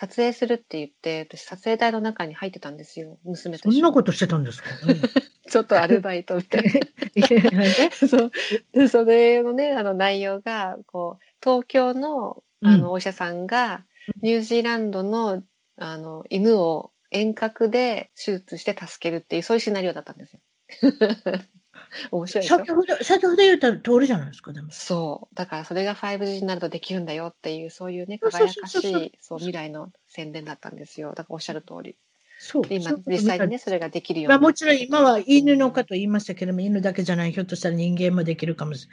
[0.02, 4.70] 撮影するって言って、私撮影台の中に入ってたんですよ、娘とそんなことしてたんですか、
[5.48, 7.66] ちょっとアルバイトみたいな。
[7.94, 13.86] そそれのね、あの内容が、こう、東京のあのお医者さんが、
[14.24, 15.44] ニュージーランドの
[15.78, 20.40] あの犬を遠隔で手術して助けるっていう、そういうシナリオだったんですよ。
[22.12, 24.70] 面白い先ほど、先ほど言った通りじゃないですか、でも。
[24.72, 25.36] そう。
[25.36, 31.10] だからそれが 5G になるとできるんだよっていう、そういうね、輝かしい、そう、未来の宣伝だったんですよ。
[31.10, 31.96] だからおっしゃる通り。
[32.40, 32.64] そう。
[32.70, 38.88] 今、実際にね、それができるようにまあもちろん今は犬のかと言いましたけども、犬だけじゃない、ひょっとしたら人間もできるかもし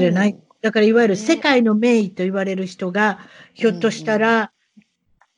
[0.00, 0.30] れない。
[0.30, 3.18] うん、だからいわゆる世界の名医と言われる人が、
[3.52, 4.52] ひょっとしたら、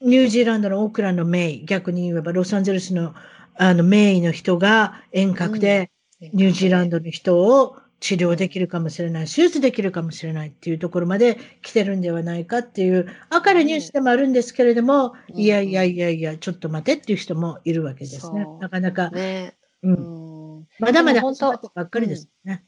[0.00, 3.14] ニュージーランドのオークランドの名医、逆に言えばロサンゼルスの
[3.58, 5.90] あの名医の人が遠隔で、
[6.20, 18.46] ニュージーランドの人を治療できるかもしれない、手術できるかもしれないっていうところまで来てるんではないかっていう明るいニュースでもあるんですけれども、いやいやいやいや、ちょっと待てっていう人もいるわけですね。
[18.60, 19.10] なかなか。
[19.10, 20.66] ね、うん。
[20.78, 22.64] まだまだ始まったばっかりですね。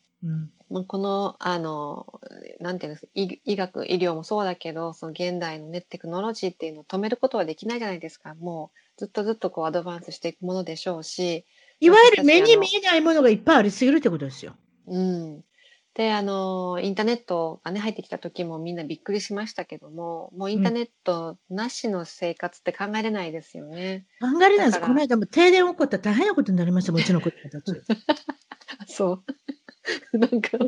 [0.70, 2.20] うん、この、あの、
[2.61, 8.35] なんていうんですか医、医学、医療もそうだけど、その現代のね、テクノロジーっていうのを止めることはできないじゃないですか。
[8.35, 11.45] もう、ずっとずっとこうアドバンスしていくものでしょうし、
[11.80, 14.56] いわゆる目に見えないものがいっぱいありすぎるってことですよ。
[14.86, 15.44] うん。
[15.94, 24.06] で、あの、インターネットがね、入ってきた時もみんなびっくりしましたけども、もうインターネットなしの生活って考えれないですよね。
[24.20, 24.80] 考えれないです。
[24.80, 27.72] この間も停電起こったら大変なことになりました、もちろん子供たち。
[28.86, 29.24] そう。
[30.12, 30.59] なんか、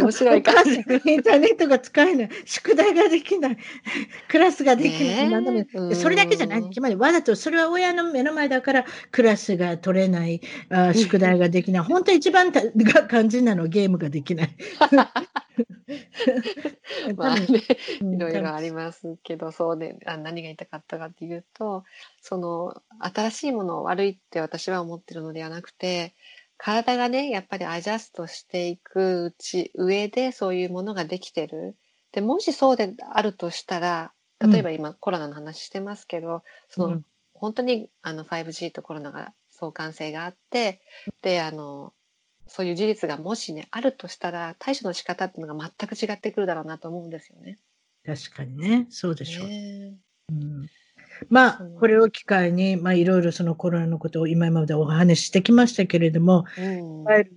[0.00, 0.72] 面白い感じ。
[1.10, 2.30] インターネットが使えない。
[2.44, 3.58] 宿題ができない。
[4.28, 5.30] クラスができない。
[5.30, 6.70] 何でもそれだけじゃない。
[6.72, 10.40] つまり、わざと、それは親の目の前だから、クラスが取れない、
[10.70, 11.82] あ宿題ができない。
[11.82, 12.62] 本当一番が
[13.08, 14.56] 肝心なのはゲームができない。
[17.16, 17.62] まあね、
[18.00, 21.84] いろいろありますけど、そうね、あ何が言いたかったかっていうと、
[22.20, 26.14] その、新しいものを悪いって私は思ってるのではなくて、
[26.62, 31.74] 体がね、やっぱりアジャストしていくうち、上でそういうものができてる。
[32.12, 40.82] で、もしそうであるとしたら、例えば今、コロナの話してますけど、その、うん、本当にあの 5G とコロナが相関性があって、
[41.22, 41.94] で、あの、
[42.46, 47.56] そういう事実がもしね、あるとしたら、対処の仕方っていうのが全く違ってくるだろうなと思うんですよね。
[48.04, 49.48] 確かにね、そうでしょう。
[49.48, 49.94] ね、
[50.28, 50.66] うん
[51.28, 56.44] まあ、これを機会に、まあ、いろいろそのコロナのことを今までお話ししてきましたけれども、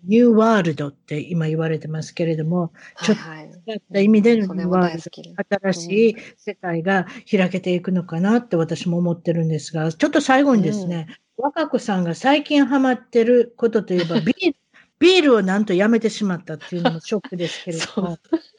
[0.06, 2.72] ニューワールドって今言われてますけれども、
[3.04, 3.18] ちょっ
[3.66, 11.08] と違った意味でのニューワールド、新しい世界が開けていくのかなって私も思ってるんですが、ちょっと最後にですね、
[11.38, 14.56] うん、若子さんが最近ハマってることといえば、ビール、
[15.00, 18.18] ビールをなんとやめてしまったっていうのもショックですけれども、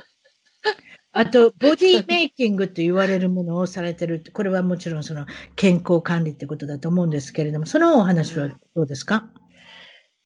[1.17, 4.23] あと、ボディメイキングと言われるものをされてる。
[4.33, 9.31] これはもちろんその健康管理ってことだと思うんですけれども、そのお話はどうですか、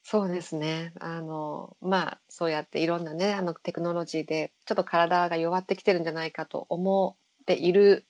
[0.02, 0.94] そうですね。
[0.98, 8.06] あの、まあ、そうやっていろんなね、あのテクノロジーで、ちょっと体が弱ってきてるんじゃないかと思っている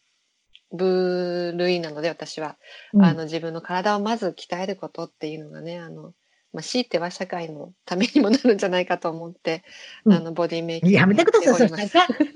[0.71, 2.59] 部類なので、私は。
[2.93, 6.13] うん、あの、自分の体をまず鍛えることっていうのがね、あの、
[6.53, 9.65] まあ、強いては社会のためにもなるんじゃないかと思って、
[10.05, 11.69] うん、あの、ボディメイキングやめてください。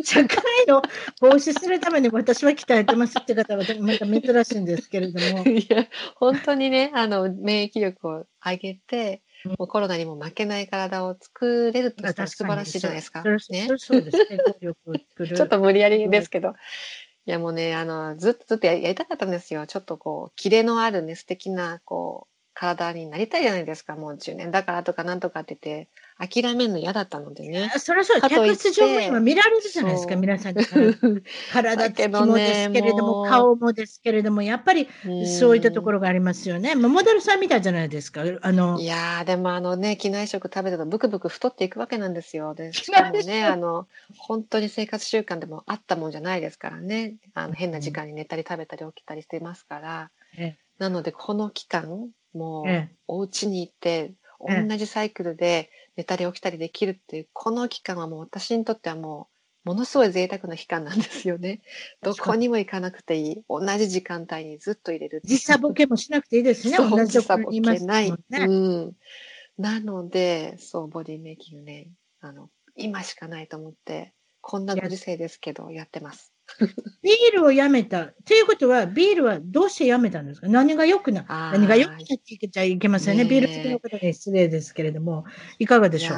[0.04, 0.82] 社会の
[1.20, 5.44] 防止するために私は鍛えてますって方はまた珍しいんですけれども。
[5.48, 5.86] いや、
[6.16, 9.22] 本当にね、あの、免疫力を上げて、
[9.58, 13.22] もうコロナにも負けない体を作れるとしたら素晴らしいじゃないですか。
[13.22, 14.38] ね、そうですね。
[15.34, 16.54] ちょっと無理やりですけど。
[17.24, 19.66] いやもうね、あの、ずっとずっとやりたかったんですよ。
[19.68, 25.88] ちょっとこう、キレのあるね、素敵な、こう、体になりたいじゃないですか、もう10年だからとかなんとかって言って、
[26.18, 27.72] 諦めるの嫌だったのでね。
[27.78, 30.64] それそう、客室乗務員は見られるじゃないですか、皆さんに。
[31.52, 34.88] 体つきもですけれども、顔もですけれども、やっぱり
[35.38, 36.74] そういったところがありますよね。
[36.74, 38.22] モデルさんみたいじゃないですか。
[38.42, 42.54] あのいやー、でもあのね、機内食食べたとブクブク太っていくわけなんですよ。
[42.54, 47.16] で、しかもね、 あの、本当に生活習慣でもあったもんじゃないですからね。
[47.34, 50.10] あの変な時間に寝たり食べたり起きたりしてますから。
[50.78, 59.28] なので、この期間、もう、お家に行って、同じサイクルで寝たり起きたりできるっていう、この期間はもう私にとってはも
[59.64, 61.60] ものすごい贅沢な期間なんですよね。
[62.02, 63.42] どこにも行かなくていい。
[63.48, 65.22] 同じ時間帯にずっと入れる。
[65.24, 66.76] 時差ボケもしなくていいですね。
[66.76, 68.08] 同じ時差ボケない。
[68.08, 68.96] うん。
[69.58, 71.90] なので、そう、ボディメイキングね、
[72.20, 76.32] あの、今しかないと思って、こんなご時世ですけど、やってます。
[77.02, 78.06] ビールをやめた。
[78.06, 80.48] ということは、ビールはどうしてやめたんですか？
[80.48, 83.24] 何が良くない何が良くないって言っちゃいけませんね。
[83.24, 85.24] ねビール好きの方に失礼ですけれども、
[85.58, 86.16] いかがでしょう？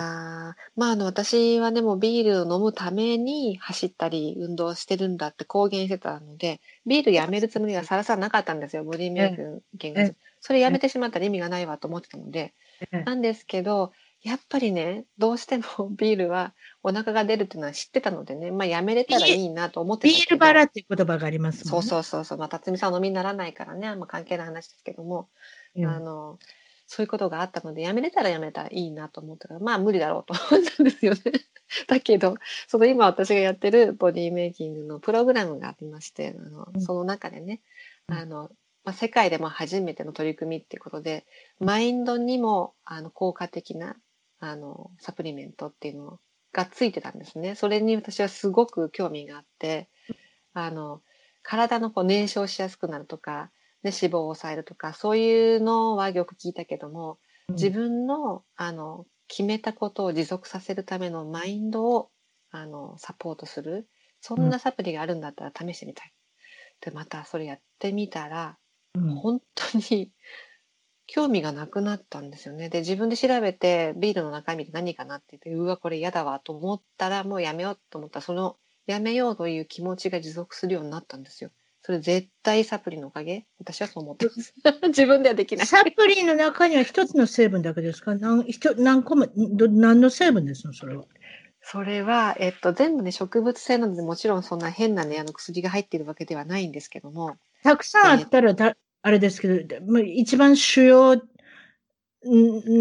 [0.76, 8.84] まあ、あの、私はでもビールを飲むために走ったり運動してるんだって公言してたので、ビールやめるつもりはさらさらなかったんですよ。
[8.84, 10.14] ボディメイク研究。
[10.40, 12.52] それやめてしまったら意味がないわと思ってたので。
[12.90, 13.92] なんですけど、
[14.24, 15.64] やっぱりね、どうしても
[15.96, 21.86] ビールはお腹が出るっていうのは知ってたのでね、まあやめれたらいいなと思ってたビールバラっていう言葉がありますもんね。
[21.86, 22.38] そうそうそうそう。
[22.38, 25.28] まあ、辰巳さんお飲みにならないからね、あんま関係ない話ですけども、
[25.76, 26.38] うん、あの、
[26.86, 31.20] そういうことがあったので、やめれたらやめたらいいなと思ったから、まあ無理だろうと思ったんですよね。
[31.86, 32.36] だけど、
[32.66, 37.60] その今私がやってるボディメイキングのプログラムがありまして、あの、うん、その中でね、
[38.06, 38.50] あの、
[38.84, 41.26] まあ、世界でも初めての取り組みっていうことで、
[41.58, 43.96] マインドにもあの効果的な
[44.44, 46.20] あの、サプリメントっていうの
[46.52, 47.54] がついてたんですね。
[47.54, 49.88] それに私はすごく興味があって、
[50.52, 51.00] あの、
[51.42, 53.50] 体のこう燃焼しやすくなるとか、
[53.82, 57.18] ね、脂肪を抑えるとか、そういうのはよく聞いたけども、
[57.50, 62.10] 自分の、あの、決めたことを持続させるためのマインドを、
[62.50, 63.88] あの、サポートする。
[64.20, 66.12] そんなサプリがあるんだったら試してみたい。
[66.80, 68.58] で、またそれやってみたら、
[68.94, 70.12] うん、本当に
[71.06, 72.68] 興味がなくなったんですよね。
[72.68, 78.56] で、自分で調べて、ビールの中身って何かなって言って、うわ、これ嫌だわと思ったら、もうやめようと思ったら、その、
[78.86, 81.50] やめようという気持ちが持続するようになったんですよ。
[81.82, 83.44] それ絶対サプリのおかげ？
[83.58, 84.54] 私はそう思ってます。
[84.88, 85.66] 自分ではできない。
[85.66, 88.14] サプリの中には一つの成分だけですか？
[88.14, 88.46] 何
[88.78, 90.72] 何個も、何の成分ですの？
[90.72, 91.04] それは。
[91.60, 97.36] それは、えっと、全部ね、植物性なので、もちろんそんな変なね、あの薬が入っているわけではないんですけども。
[97.62, 98.54] たくさんあったら、
[99.06, 101.20] あれですけど、まあ、一番主要、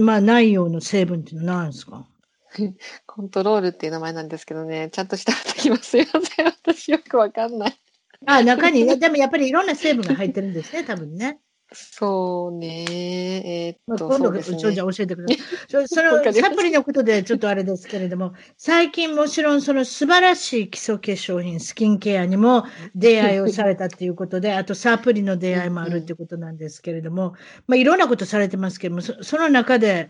[0.06, 2.08] まあ、内容の成分っていうのは何ですか？
[3.06, 5.90] コントロールっていう名前なんですけどね、ちゃんとしたときます。
[5.90, 6.46] すいません。
[6.46, 7.78] 私よくわかんない。
[8.26, 11.42] あ、中に、でもやっぱりいろんな成分が入ってるんですね、多分ね。
[11.74, 12.86] そうね。
[12.90, 15.88] えー、っと、まあ、今度、ね、ちょじゃ教えてください。
[15.88, 27.34] そのサプリのことでちょっとあれですけれども、最近もちろんその素晴らしい基礎化粧品、スキンケアにも出会いをされたっていうことで、 あとサプリの出会いもあるっていうことなんですけれども、
[27.68, 30.10] まあいろんなことされてますけども、そその中で、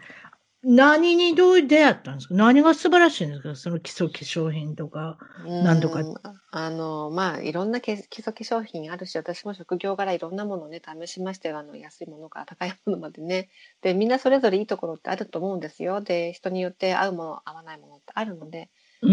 [0.66, 2.36] 何にどう出会ったんですか？
[2.36, 3.56] 何が素晴らしいんですか？
[3.56, 6.02] その基礎化粧品とか、なんとか。
[6.52, 13.50] あの、まあ、いろんな基礎化粧品あるし、私も職業柄いろんなものをね、試しましてあの、安いものから高いものまでね。
[13.82, 16.02] で、みんなそれぞれいいところってあると思うんですよ。
[16.02, 18.70] で、人によって合うもの、合わないものってあるので。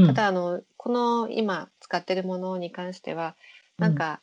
[0.07, 3.35] ただ、あの、この今使ってるものに関しては、
[3.77, 4.21] なんか、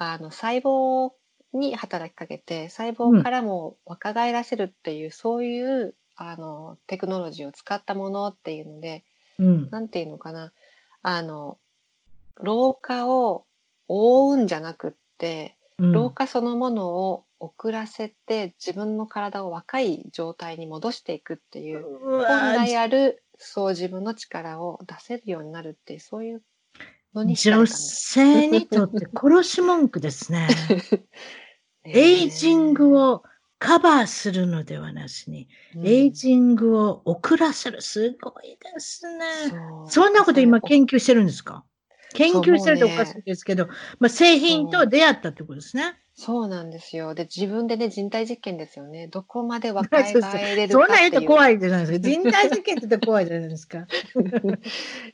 [0.00, 1.12] うん、あの、細胞
[1.52, 9.04] に働きかけて、細胞からも若返らせるっていう、そういうあのテクノロジーを使ったものっていうので、
[9.38, 10.52] うん、なんていうのかな。
[11.02, 11.58] あの
[12.36, 13.44] 老化を
[13.88, 26.42] 覆うんじゃなくって、うん、老化そのものを遅らせて自分の体を若い状態に戻していくっていう本来あるそう自分の力を出せるようになるっていうそういう
[27.14, 30.48] のに女性にとって殺し文句ですね。
[31.84, 33.22] エイジングを
[33.58, 37.80] カバーするのではなしに、うん、エイジングを遅らせる。
[37.82, 39.24] すごいですね。
[39.88, 41.64] そんなこと今研究してるんですか？
[42.14, 45.96] 研究してるとおかしいですけど、ね、まあ、製品と出会ったってことですね。
[46.16, 47.12] そうなんですよ。
[47.14, 49.08] で、自分でね、人体実験ですよね。
[49.08, 50.68] どこまで若返れるかっていう。
[50.70, 51.98] そんな言うと怖いじゃないですか。
[52.08, 53.78] 人体実験って言って怖いじゃないですか？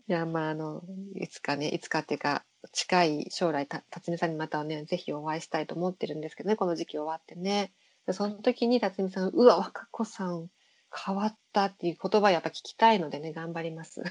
[0.08, 0.82] いや、まあ、あの、
[1.14, 7.72] いつかね、いつかっていうか、近い将来、た、辰巳さんにまたね、ぜひお会いしたいと思ってるんですけどね、この時期終わってね。
[8.12, 10.48] その時に辰巳さん、うわ、若子さん
[10.94, 14.02] 変わったっていう言葉やっぱ聞きたいのでね、頑張ります。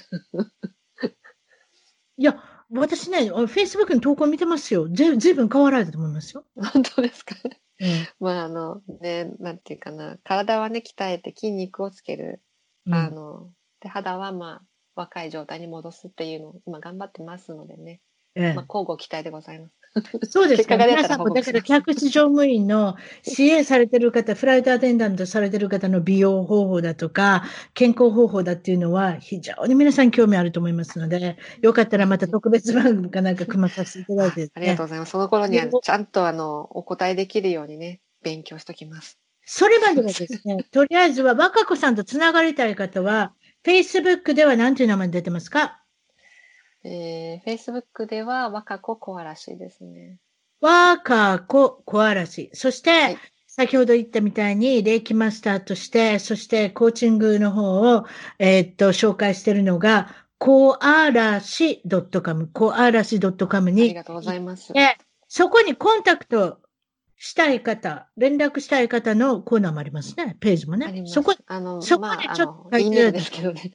[2.18, 4.90] いや、私ね、Facebook の投稿見てますよ。
[4.90, 6.44] ずずいぶん変わられたと思いますよ。
[6.74, 7.36] 本当ですか、
[7.80, 12.41] うん、まあ、あの、ね、なんていうかな、体はね、鍛えて筋肉をつける。
[12.86, 18.02] うん、あの、で、肌はまあ、若い状態に戻すっていうのを今頑張ってますのでね。
[18.36, 19.78] ええ、まあ、交互期待でございます。
[20.30, 20.78] そうですね。
[20.78, 27.44] 皆さんも、だから客室乗務員の支援されてる方、フライトアテンダントされてる方の美容方法だとか、
[27.74, 35.11] 健康方法だっていうのは非常に皆さん興味あると思いますので、よかったらまた特別番組かなんか組まさせていただいて、ね、ありがとうございます。
[35.11, 39.20] その頃にはちゃんとあの、お答えできるようにね、勉強しときます。
[39.45, 43.34] それまではですね、 とりあえずは若子さんとつながりたい方は、
[43.66, 45.78] Facebook では何ていう名前出てますか？
[46.84, 50.18] えー、Facebook では若子小嵐ですね。
[50.61, 52.49] 若子小嵐。
[52.53, 58.06] そして、はい、先ほど言ったみたいに、霊気マスターとして、そしてコーチングの方を、
[58.39, 61.81] えー、っと、紹介しているのが、コアラシ
[62.23, 63.81] .com、コアラシ .com に。
[63.84, 64.73] ありがとうございます。
[65.27, 66.60] そこにコンタクト
[67.22, 70.38] したい方、連絡したい方のコーナーもありますね。
[70.40, 71.04] ページもね。
[71.06, 73.74] そこ、あの、そこでちょっと書いて、ですけどね。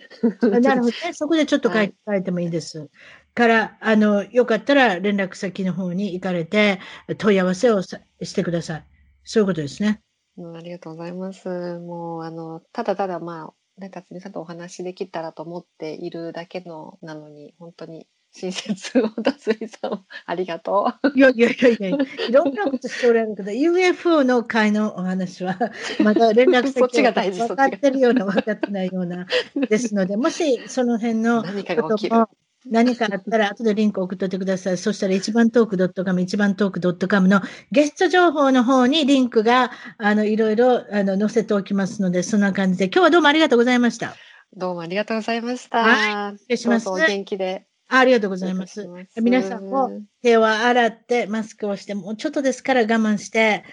[0.60, 1.12] なるほどね。
[1.12, 2.88] そこでちょっと書いて、はい、てもいいです。
[3.34, 6.80] から、あの、よかったら連絡先の方に行かれて、
[7.18, 7.98] 問い合わせをし
[8.34, 8.84] てください。
[9.24, 10.00] そういうことですね。
[10.38, 11.78] うん、ありがとうございます。
[11.80, 21.12] もう、あの、ただただ、まあ、ね、辰巳さんとお話できたらと思っているだけのなのに、本当に親切を辰巳さん、 ありがとう。
[21.16, 21.88] いやいやいやいや、
[22.28, 25.56] いろんなことしておられるけど、UFO の会のお話は、
[26.02, 29.26] まだ連絡先が分かってるような、分かってないような、
[29.68, 32.28] ですので、 もしその辺のことも、
[32.66, 34.78] 何かあったら、後でリンク送っといてください。
[34.78, 37.40] そしたら、一番トーク .com、一番トーク .com の
[37.70, 44.16] ゲスト情報の方にリンクが、あの、いろいろ、あの、載せておきますので、そんな感じで、今日はどうもありがとうございました。
[44.56, 45.82] どうもありがとうございました。
[45.82, 46.38] はい。
[46.38, 46.88] 失礼します。
[46.88, 47.66] お元気で。
[47.98, 48.86] ありがとうございます。
[48.86, 49.90] ます皆さんも
[50.22, 53.64] 手を洗ってマスクをして、もうちょっとですから我慢して、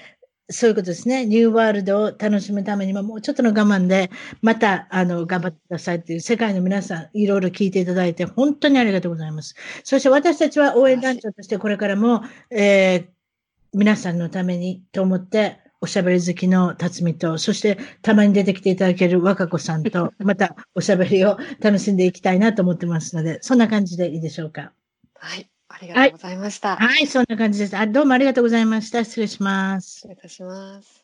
[0.51, 1.25] そういうことですね。
[1.25, 4.11] ニューワールドを楽しむためにも、もうちょっとの我慢で、
[4.41, 9.55] また、あの、頑張ってくださいっていう、世界の皆さん、いろいろ聞いていただいて、本当にありがとうございます。
[9.83, 13.07] そして私たちは応援団長として、これからも、えー、
[13.73, 24.73] 皆さんのためにと思って、おしゃべり好きの辰巳と、そしてたまに出てきていただける若子さんと、 またおしゃべりを楽しんでいきたいなと思ってますので、そんな感じでいいでしょうか。
[25.15, 25.49] はい。
[25.69, 26.75] ありがとうございました。
[26.75, 27.87] はい、はい、そんな感じですあ。
[27.87, 29.03] どうもありがとうございました。
[29.03, 29.95] 失礼します。
[29.95, 31.03] 失礼いたします。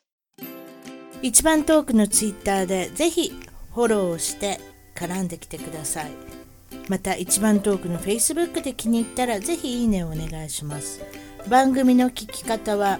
[1.23, 3.31] 一番トークのツイッターでぜひ
[3.73, 4.59] フォローして
[4.95, 6.11] 絡んできてください。
[6.87, 11.01] また一番トークの Facebook で気に入ったらぜひいいねをお願いします。
[11.49, 12.99] 番組の聞き方は